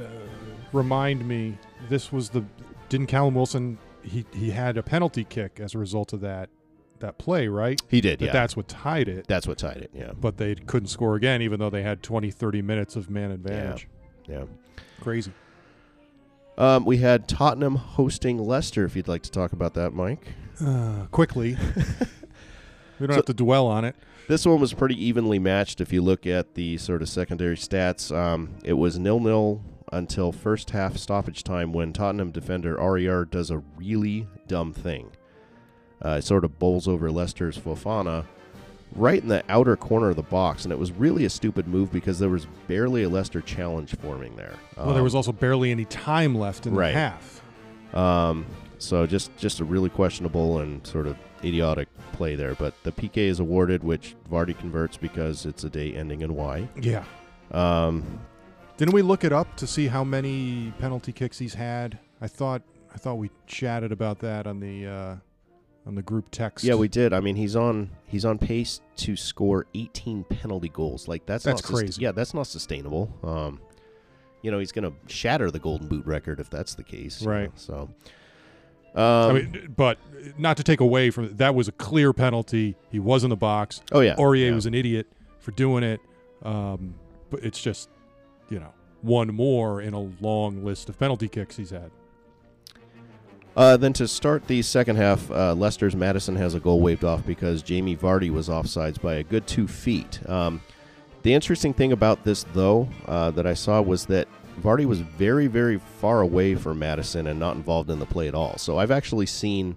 [0.74, 1.60] remind me,
[1.90, 2.44] this was the
[2.90, 3.78] didn't Callum Wilson?
[4.02, 6.50] He he had a penalty kick as a result of that
[6.98, 7.80] that play, right?
[7.88, 8.32] He did, That yeah.
[8.32, 9.28] that's what tied it.
[9.28, 9.92] That's what tied it.
[9.94, 13.30] Yeah, but they couldn't score again, even though they had 20, 30 minutes of man
[13.30, 13.88] advantage.
[14.28, 14.46] yeah.
[15.02, 15.32] Crazy.
[16.60, 18.84] Um, we had Tottenham hosting Leicester.
[18.86, 20.28] If you'd like to talk about that, Mike.
[20.64, 21.56] Uh, quickly,
[23.00, 23.96] we don't So- have to dwell on it.
[24.28, 25.82] This one was pretty evenly matched.
[25.82, 30.32] If you look at the sort of secondary stats, um, it was nil nil until
[30.32, 35.10] first half stoppage time when Tottenham defender Aurier does a really dumb thing.
[36.06, 38.26] Uh, it sort of bowls over Leicester's Fofana
[38.96, 41.92] right in the outer corner of the box, and it was really a stupid move
[41.92, 44.54] because there was barely a Leicester challenge forming there.
[44.78, 46.94] Well, there Um, was also barely any time left in right.
[46.94, 47.44] the half.
[47.94, 48.46] Um,
[48.78, 52.56] so just just a really questionable and sort of idiotic play there.
[52.56, 56.68] But the PK is awarded, which Vardy converts because it's a day ending in Y.
[56.82, 57.04] Yeah.
[57.52, 58.20] Um,
[58.78, 61.98] Didn't we look it up to see how many penalty kicks he's had?
[62.22, 62.62] I thought
[62.94, 65.16] I thought we chatted about that on the uh,
[65.86, 66.64] on the group text.
[66.66, 67.14] yeah, we did.
[67.14, 71.08] I mean, he's on he's on pace to score 18 penalty goals.
[71.08, 72.02] Like that's That's not sus- crazy.
[72.02, 73.12] yeah, that's not sustainable.
[73.24, 73.60] Um,
[74.42, 77.22] you know, he's going to shatter the Golden Boot record if that's the case.
[77.22, 77.46] you Right.
[77.46, 77.90] know, So.
[78.96, 80.00] Um, I mean, but
[80.38, 82.76] not to take away from that was a clear penalty.
[82.90, 83.82] He was in the box.
[83.92, 84.56] oh yeah, Aurier yeah.
[84.56, 85.08] was an idiot
[85.40, 86.00] for doing it.
[86.42, 86.96] Um,
[87.30, 87.90] but it's just,
[88.50, 91.92] you know, one more in a long list of penalty kicks he's had.
[93.60, 97.62] Uh, then to start the second half, uh, Maddison has a goal waved off because
[97.62, 100.18] Jamie Vardy was offsides by a good two feet.
[100.30, 100.62] Um,
[101.24, 104.30] the interesting thing about this, though, uh, that I saw was that
[104.62, 108.34] Vardy was very, very far away from Maddison and not involved in the play at
[108.34, 108.58] all.
[108.58, 109.76] So I've actually seen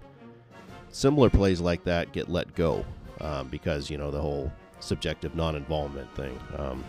[0.87, 2.85] similar plays like that get let go
[3.19, 6.39] um, because you know the whole subjective non-involvement thing.
[6.57, 6.85] Um,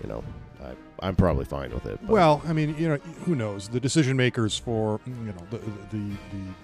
[0.00, 0.22] you know,
[1.02, 1.98] I'm probably fine with it.
[2.02, 3.68] but- Well, I mean, you know, who knows?
[3.68, 5.98] The decision makers for you know the the
[6.30, 6.54] the,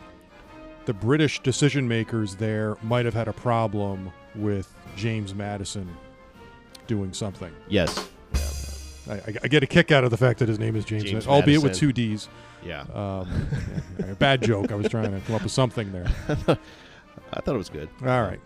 [0.87, 5.89] the British decision makers there might have had a problem with James Madison
[6.87, 7.53] doing something.
[7.69, 8.09] yes,
[9.11, 11.03] I, I, I get a kick out of the fact that his name is James,
[11.05, 12.29] James Madison, albeit with two D's.
[12.65, 12.83] yeah.
[12.95, 13.49] Um,
[13.99, 14.71] yeah, bad joke.
[14.71, 16.07] I was trying to come up with something there.
[17.33, 17.89] I thought it was good.
[18.03, 18.41] All right.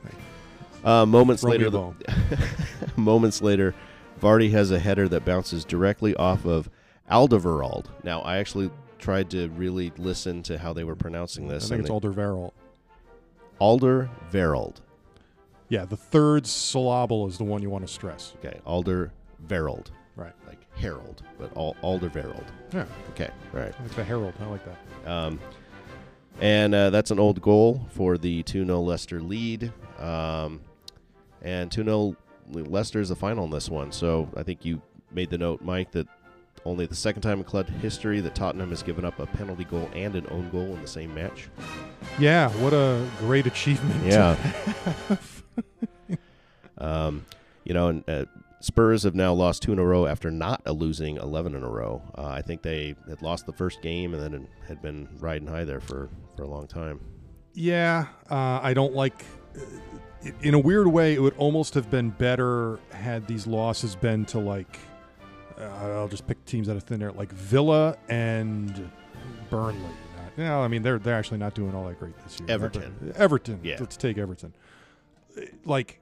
[0.84, 1.92] Uh, moments later, the-
[2.96, 3.74] moments later,
[4.22, 6.70] Vardy has a header that bounces directly off of
[7.10, 7.86] Alderweireld.
[8.04, 11.66] Now, I actually tried to really listen to how they were pronouncing this.
[11.66, 12.52] I think it's Alderweireld.
[13.60, 14.76] Alderweireld.
[15.68, 18.34] Yeah, the third syllable is the one you want to stress.
[18.44, 19.86] Okay, Alderweireld.
[20.14, 20.32] Right.
[20.46, 22.44] Like Harold, but Al- Alderweireld.
[22.72, 23.74] Yeah, Okay, right.
[23.80, 24.34] Like the Herald.
[24.40, 25.10] I like that.
[25.10, 25.40] Um,
[26.40, 29.72] and uh, that's an old goal for the 2 0 Leicester lead.
[29.98, 30.60] Um,
[31.42, 32.16] and 2 0
[32.60, 33.90] Leicester is the final in this one.
[33.92, 36.06] So I think you made the note, Mike, that
[36.64, 39.88] only the second time in club history that Tottenham has given up a penalty goal
[39.94, 41.48] and an own goal in the same match.
[42.18, 44.04] Yeah, what a great achievement.
[44.04, 44.36] Yeah.
[46.78, 47.24] Um,
[47.64, 48.24] you know, and uh,
[48.60, 51.68] Spurs have now lost two in a row after not uh, losing 11 in a
[51.68, 52.02] row.
[52.18, 55.64] Uh, I think they had lost the first game and then had been riding high
[55.64, 57.00] there for, for a long time.
[57.54, 59.24] Yeah, uh, I don't like.
[60.42, 64.38] In a weird way, it would almost have been better had these losses been to
[64.38, 64.78] like.
[65.58, 68.90] Uh, I'll just pick teams out of thin air, like Villa and
[69.50, 69.80] Burnley.
[69.80, 72.48] Not, you know, I mean they're they're actually not doing all that great this year.
[72.50, 72.94] Everton.
[73.10, 73.60] Ever- Everton.
[73.62, 73.76] Yeah.
[73.80, 74.54] Let's take Everton.
[75.64, 75.98] Like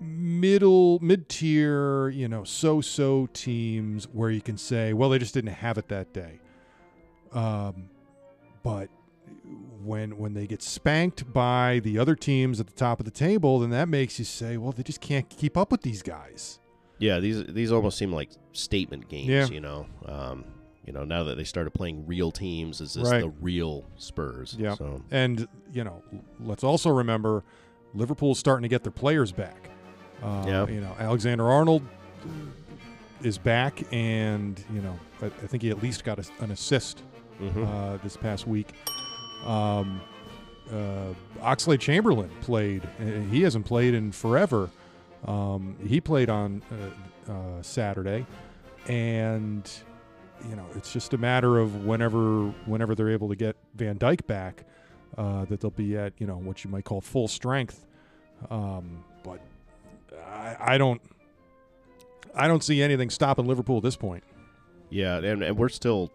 [0.00, 5.34] middle mid tier, you know, so so teams where you can say, well, they just
[5.34, 6.38] didn't have it that day.
[7.32, 7.90] Um,
[8.62, 8.88] but
[9.84, 13.60] when when they get spanked by the other teams at the top of the table,
[13.60, 16.58] then that makes you say, well, they just can't keep up with these guys.
[16.98, 19.28] Yeah, these these almost seem like statement games.
[19.28, 19.46] Yeah.
[19.46, 20.44] You know, um,
[20.84, 23.22] you know, now that they started playing real teams, is this Right.
[23.22, 24.56] the real Spurs?
[24.58, 24.74] Yeah.
[24.74, 26.02] So And you know,
[26.40, 27.44] let's also remember,
[27.94, 29.70] Liverpool's starting to get their players back.
[30.22, 30.66] Uh, Yeah.
[30.66, 31.82] You know, Alexander Arnold
[33.22, 37.02] is back, and you know, I, I think he at least got a, an assist
[37.40, 37.66] mhm.
[37.66, 38.74] uh, this past week.
[39.44, 40.00] Um,
[40.72, 42.82] uh, Oxlade Chamberlain played.
[43.30, 44.70] He hasn't played in forever.
[45.26, 46.62] Um, he played on
[47.28, 48.24] uh, uh, Saturday,
[48.86, 49.70] and
[50.48, 54.26] you know it's just a matter of whenever whenever they're able to get Van Dijk
[54.26, 54.64] back,
[55.18, 57.86] uh, that they'll be at you know what you might call full strength.
[58.48, 59.40] Um, but
[60.26, 61.00] I, I don't.
[62.34, 64.22] I don't see anything stopping Liverpool at this point.
[64.88, 66.12] yeah, and, and we're still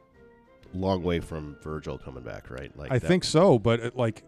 [0.77, 2.75] long way from Virgil coming back, right?
[2.77, 4.23] Like I that- think so, but it, like,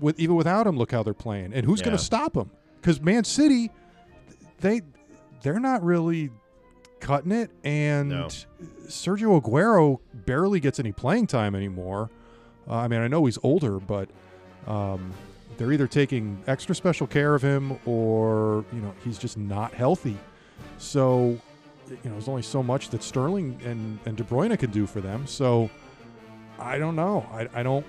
[0.00, 2.50] with even without him, look how they're playing, and who's going to stop them?
[2.80, 3.70] Because Man City,
[4.60, 4.82] they
[5.42, 6.30] they're not really
[7.00, 8.26] cutting it, and No.
[8.86, 12.10] Sergio Aguero barely gets any playing time anymore.
[12.68, 14.08] Uh, I mean, I know he's older, but
[14.68, 15.12] um,
[15.56, 20.16] they're either taking extra special care of him or you know he's just not healthy.
[20.78, 21.38] So
[22.02, 25.00] you know, there's only so much that Sterling and and De Bruyne can do for
[25.00, 25.26] them.
[25.26, 25.70] So
[26.58, 27.26] I don't know.
[27.32, 27.86] I, I don't.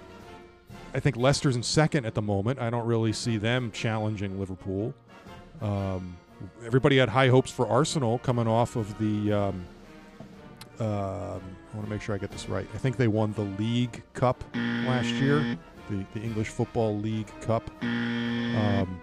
[0.94, 2.60] I think Leicester's in second at the moment.
[2.60, 4.94] I don't really see them challenging Liverpool.
[5.62, 6.18] Um,
[6.66, 9.32] everybody had high hopes for Arsenal coming off of the.
[9.34, 9.66] Um,
[10.80, 11.42] um,
[11.72, 12.68] I want to make sure I get this right.
[12.74, 15.58] I think they won the League Cup last year,
[15.90, 19.00] the, the English Football League Cup, um,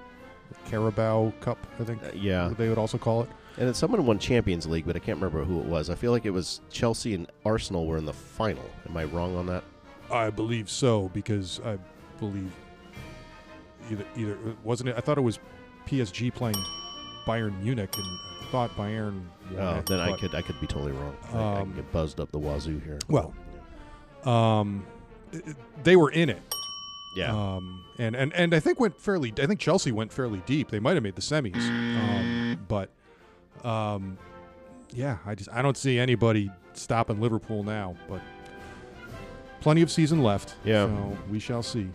[0.67, 1.59] Carabao Cup.
[1.79, 3.31] I think Uh, yeah, they would also call it.
[3.59, 5.91] And then someone won Champions League, but I can't remember who it was.
[5.91, 8.65] I feel like it was Chelsea and Arsenal were in the final.
[8.89, 9.65] Am I wrong on that?
[10.11, 11.79] I believe so because I
[12.19, 12.51] believe
[13.91, 14.95] either either wasn't it.
[14.97, 15.39] I thought it was
[15.87, 16.57] PSG playing
[17.27, 18.07] Bayern Munich, and
[18.43, 19.23] I thought Bayern.
[19.59, 21.17] Oh, it, then I could I could be totally wrong.
[21.33, 22.99] I, I Um, get buzzed up the wazoo here.
[23.09, 23.35] Well,
[24.25, 24.85] Um,
[25.83, 26.43] they were in it.
[27.17, 29.33] yeah, Um, and, and and I think went fairly.
[29.39, 30.71] I think Chelsea went fairly deep.
[30.71, 31.57] They might have made the semis.
[31.57, 32.91] Um, but
[33.65, 34.19] um,
[34.93, 37.97] yeah, I just I don't see anybody stopping Liverpool now.
[38.09, 38.21] But
[39.61, 40.55] plenty of season left.
[40.65, 40.87] Yeah.
[40.87, 41.89] So we shall see.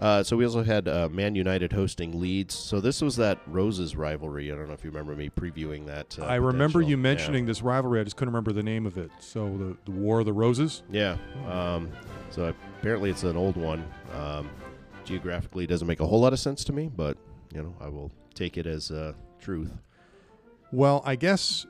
[0.00, 2.54] Uh, so we also had uh, Man United hosting Leeds.
[2.54, 4.50] So this was that Roses rivalry.
[4.50, 6.18] I don't know if you remember me previewing that.
[6.18, 7.02] Uh, I remember you yeah.
[7.02, 8.00] mentioning this rivalry.
[8.00, 9.12] I just couldn't remember the name of it.
[9.20, 10.82] So the the War of the Roses.
[10.90, 11.16] Yeah.
[11.48, 11.88] Um,
[12.30, 13.84] so apparently it's an old one.
[14.16, 14.50] Um,
[15.04, 17.16] geographically, it doesn't make a whole lot of sense to me, but
[17.54, 19.70] you know, I will take it as uh, truth.
[20.72, 21.66] Well, I guess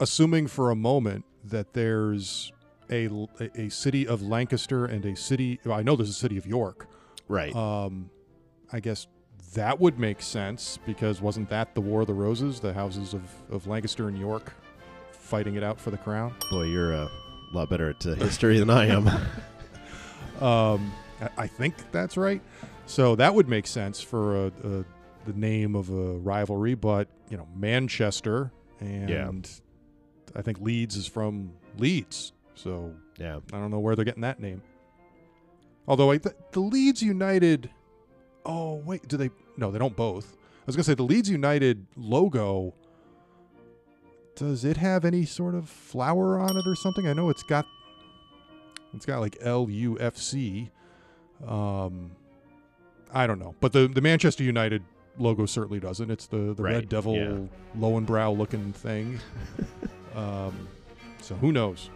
[0.00, 2.52] assuming for a moment that there's
[2.90, 3.08] a,
[3.54, 6.86] a city of Lancaster and a city, well, I know there's a city of York.
[7.28, 7.54] Right.
[7.54, 8.10] Um,
[8.72, 9.06] I guess
[9.54, 13.22] that would make sense because wasn't that the War of the Roses, the houses of,
[13.50, 14.52] of Lancaster and York
[15.12, 16.34] fighting it out for the crown?
[16.50, 17.10] Boy, you're a
[17.52, 19.08] lot better at uh, history than I am.
[20.40, 22.42] Um, I, I think that's right.
[22.86, 24.84] So that would make sense for a, a,
[25.24, 29.48] the name of a rivalry, but you know Manchester and
[30.36, 33.38] I think Leeds is from Leeds, so yeah.
[33.52, 34.62] I don't know where they're getting that name.
[35.86, 37.70] Although I th- the Leeds United,
[38.44, 39.30] oh wait, do they?
[39.56, 40.36] No, they don't both.
[40.36, 42.74] I was gonna say the Leeds United logo.
[44.34, 47.06] Does it have any sort of flower on it or something?
[47.06, 47.66] I know it's got.
[48.92, 50.70] It's got like L U F C.
[51.46, 52.12] Um,
[53.12, 54.82] I don't know, but the the Manchester United
[55.18, 56.10] logo certainly doesn't.
[56.10, 57.38] It's the the Right, red devil yeah.
[57.78, 59.20] Lowenbrow looking thing.
[60.14, 60.68] um,
[61.20, 61.90] so who knows?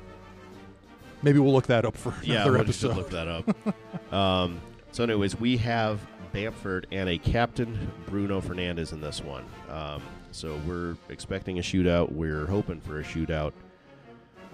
[1.23, 2.97] Maybe we'll look that up for Yeah, another we'll episode.
[2.97, 4.12] look that up.
[4.12, 4.61] um,
[4.93, 6.01] so, anyways, we have
[6.33, 9.45] Bamford and a captain, Bruno Fernandes, in this one.
[9.69, 10.01] Um,
[10.31, 12.12] so we're expecting a shootout.
[12.12, 13.53] We're hoping for a shootout.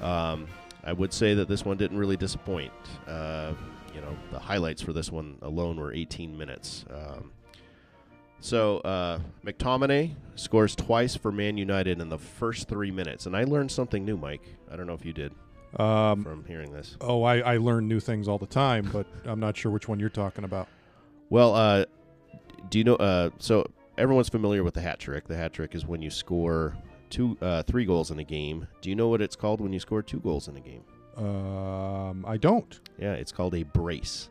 [0.01, 0.47] Um,
[0.83, 2.73] I would say that this one didn't really disappoint.
[3.07, 3.53] Uh,
[3.95, 6.85] you know, the highlights for this one alone were 18 minutes.
[6.91, 7.31] Um,
[8.45, 13.45] so uh, McTominay scores twice for Man United in the first three minutes, and I
[13.45, 14.43] learned something new, Mike.
[14.71, 15.33] I don't know if you did
[15.79, 16.99] Um, from hearing this.
[17.01, 19.99] oh, I, I learn new things all the time, but I'm not sure which one
[19.99, 20.69] you're talking about.
[21.31, 21.87] Well, uh,
[22.69, 22.97] do you know?
[22.97, 23.67] Uh, so
[23.97, 25.27] everyone's familiar with the hat trick.
[25.27, 26.77] The hat trick is when you score
[27.09, 28.67] two, uh, three goals in a game.
[28.83, 30.83] Do you know what it's called when you score two goals in a game?
[31.17, 32.79] Um, I don't.
[32.99, 34.29] Yeah, it's called a brace.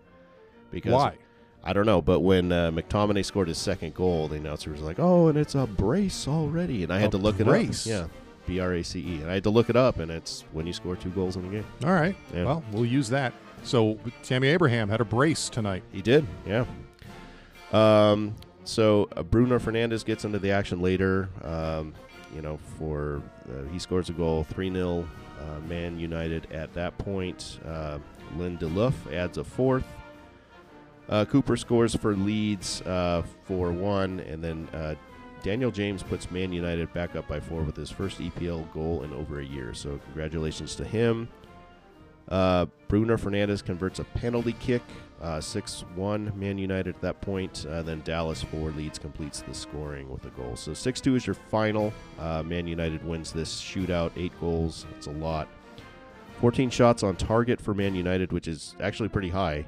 [0.70, 1.18] Because Why?
[1.64, 5.00] I don't know, but when uh, McTominay scored his second goal, the announcer was like,
[5.00, 7.88] "Oh, and it's a brace already," and I had A to look brace?
[7.88, 8.10] it up.
[8.12, 10.44] Yeah, B R A C E, and I had to look it up, and it's
[10.52, 11.66] when you score two goals in a game.
[11.86, 12.16] All right.
[12.34, 12.44] Yeah.
[12.44, 13.34] Well, we'll use that.
[13.64, 15.84] So Tammy Abraham had a brace tonight.
[15.94, 16.66] He did, yeah.
[17.72, 18.36] Um,
[18.66, 21.30] so uh, Bruno Fernandes gets into the action later.
[21.44, 21.94] Um,
[22.36, 25.08] you know, for uh, he scores a goal, three 0
[25.40, 26.52] uh, Man United.
[26.52, 28.00] At that point, uh,
[28.38, 29.86] Lindelof adds a fourth.
[31.10, 34.96] Uh, Cooper scores for Leeds uh, for one, and then uh,
[35.42, 39.14] Daniel James puts Man United back up by four with his first EPL goal in
[39.14, 39.74] over a year.
[39.74, 41.28] So congratulations to him.
[42.30, 44.82] Uh, Bruno Fernandes converts a penalty kick,
[45.22, 47.66] uh, 6 1 Man United at that point.
[47.70, 50.56] Uh, then Dallas 4 Leeds completes the scoring with a goal.
[50.56, 51.94] So 6 2 is your final.
[52.18, 54.86] Man United wins this shootout, 8 goals.
[54.94, 55.50] That's a lot.
[56.40, 59.66] 14 shots on target for Man United, which is actually pretty high.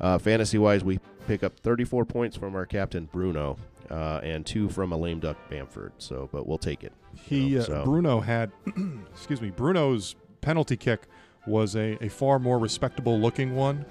[0.00, 3.56] Uh, fantasy wise, we pick up 34 points from our captain, Bruno.
[3.90, 5.92] Uh, and two from a lame duck Bamford.
[5.98, 6.92] So, but we'll take it.
[7.24, 8.52] He know, uh, Bruno had,
[9.12, 11.02] excuse me, Bruno's penalty kick
[11.44, 13.84] was a, a far more respectable looking one.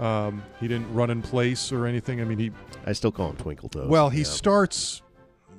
[0.00, 2.20] Um, he didn't run in place or anything.
[2.20, 2.50] I mean, he
[2.84, 3.86] I still call him Twinkle Toes.
[3.88, 4.24] well, he Yeah.
[4.24, 5.02] starts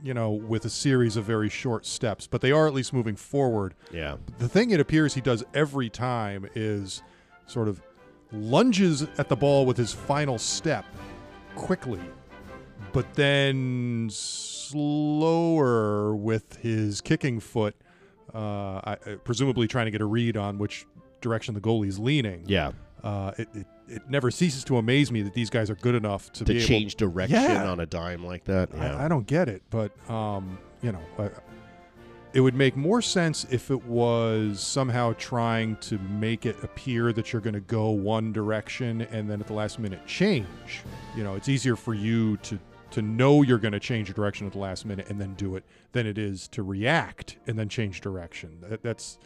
[0.04, 3.16] you know, with a series of very short steps, but they are at least moving
[3.16, 3.74] forward.
[3.92, 4.18] Yeah.
[4.38, 7.02] The thing it appears he does every time is
[7.48, 7.82] sort of
[8.32, 10.86] lunges at the ball with his final step
[11.56, 12.02] quickly,
[12.92, 17.76] but then slower with his kicking foot,
[18.34, 20.86] uh, I, uh, presumably trying to get a read on which
[21.22, 22.44] direction the goalie's leaning.
[22.48, 22.72] Yeah.
[23.04, 26.32] Uh, it, it, it never ceases to amaze me that these guys are good enough
[26.34, 27.70] to, To change direction Yeah.
[27.70, 28.70] on a dime like that.
[28.74, 28.98] Yeah.
[28.98, 31.30] I, I don't get it, but um, you know, uh,
[32.36, 37.32] it would make more sense if it was somehow trying to make it appear that
[37.32, 40.84] you're going to go one direction and then at the last minute change.
[41.16, 42.60] You know, it's easier for you to
[42.92, 45.56] to know you're going to change your direction at the last minute and then do
[45.56, 45.64] it
[45.94, 48.58] than it is to react and then change direction.
[48.62, 49.18] That, that's,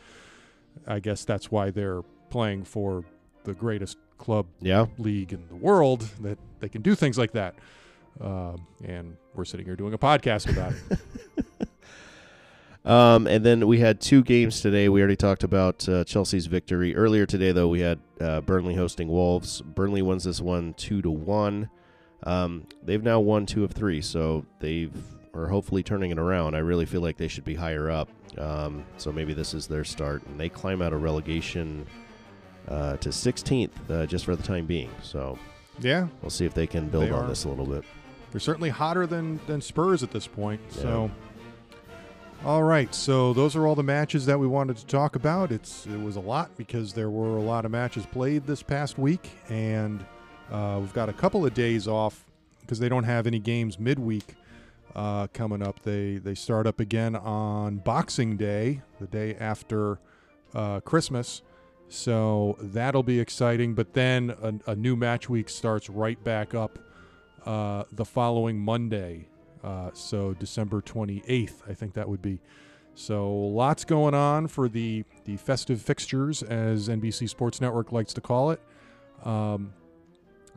[0.87, 3.03] I guess, that's why they're playing for
[3.43, 4.85] the greatest club yeah.
[4.97, 7.55] league in the world that they can do things like that.
[8.21, 11.45] Um, and we're sitting here doing a podcast about it.
[12.89, 14.89] Um, and then we had two games today.
[14.89, 17.67] We already talked about uh, Chelsea's victory earlier today, though.
[17.67, 19.61] We had uh, Burnley hosting Wolves.
[19.61, 21.69] Burnley wins this one two to one.
[22.23, 24.91] Um, they've now won two of three, so they've
[25.35, 26.55] are hopefully turning it around.
[26.55, 28.09] I really feel like they should be higher up.
[28.39, 31.85] Um, so maybe this is their start, and they climb out of relegation
[32.67, 34.89] uh, to 16th uh, just for the time being.
[35.03, 35.37] So
[35.79, 37.27] yeah, we'll see if they can build They on are.
[37.27, 37.83] this a little bit.
[38.31, 40.59] they're certainly hotter than than Spurs at this point.
[40.75, 40.81] Yeah.
[40.81, 41.11] So,
[42.45, 42.93] all right.
[42.95, 45.51] So those are all the matches that we wanted to talk about.
[45.51, 48.97] It's it was a lot because there were a lot of matches played this past
[48.97, 50.05] week, and
[50.51, 52.25] uh, we've got a couple of days off
[52.61, 54.35] because they don't have any games midweek
[54.95, 55.81] uh, coming up.
[55.83, 59.99] They they start up again on Boxing Day, the day after
[60.53, 61.41] uh, Christmas.
[61.89, 63.73] So that'll be exciting.
[63.73, 66.79] But then a, a new match week starts right back up
[67.45, 69.27] uh, the following Monday.
[69.63, 72.39] Uh, so December 28th, I think that would be.
[72.95, 78.21] So lots going on for the the festive fixtures, as NBC Sports Network likes to
[78.21, 78.61] call it.
[79.23, 79.73] Um,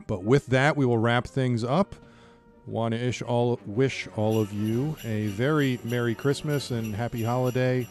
[0.07, 1.95] but with that, we will wrap things up.
[2.65, 7.87] Want to ish all wish all of you a very merry Christmas and happy holiday.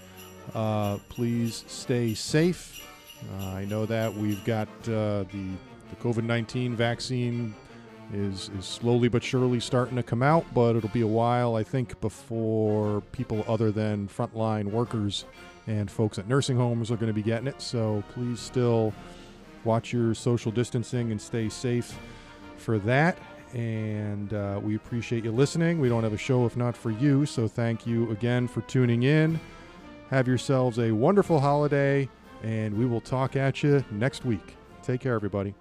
[0.55, 2.87] Uh, please stay safe.
[3.39, 5.47] Uh, I know that we've got uh, the
[5.91, 7.55] the COVID nineteen vaccine
[8.13, 11.63] is is slowly but surely starting to come out, but it'll be a while, I
[11.63, 15.25] think, before people other than frontline workers
[15.67, 17.61] and folks at nursing homes are going to be getting it.
[17.61, 18.93] So please still
[19.65, 21.97] watch your social distancing and stay safe
[22.57, 23.19] for that.
[23.55, 25.79] And uh, we appreciate you listening.
[25.79, 29.03] We don't have a show if not for you, so thank you again for tuning
[29.03, 29.39] in.
[30.11, 32.09] Have yourselves a wonderful holiday,
[32.43, 34.57] and we will talk at you next week.
[34.83, 35.55] Take care, everybody.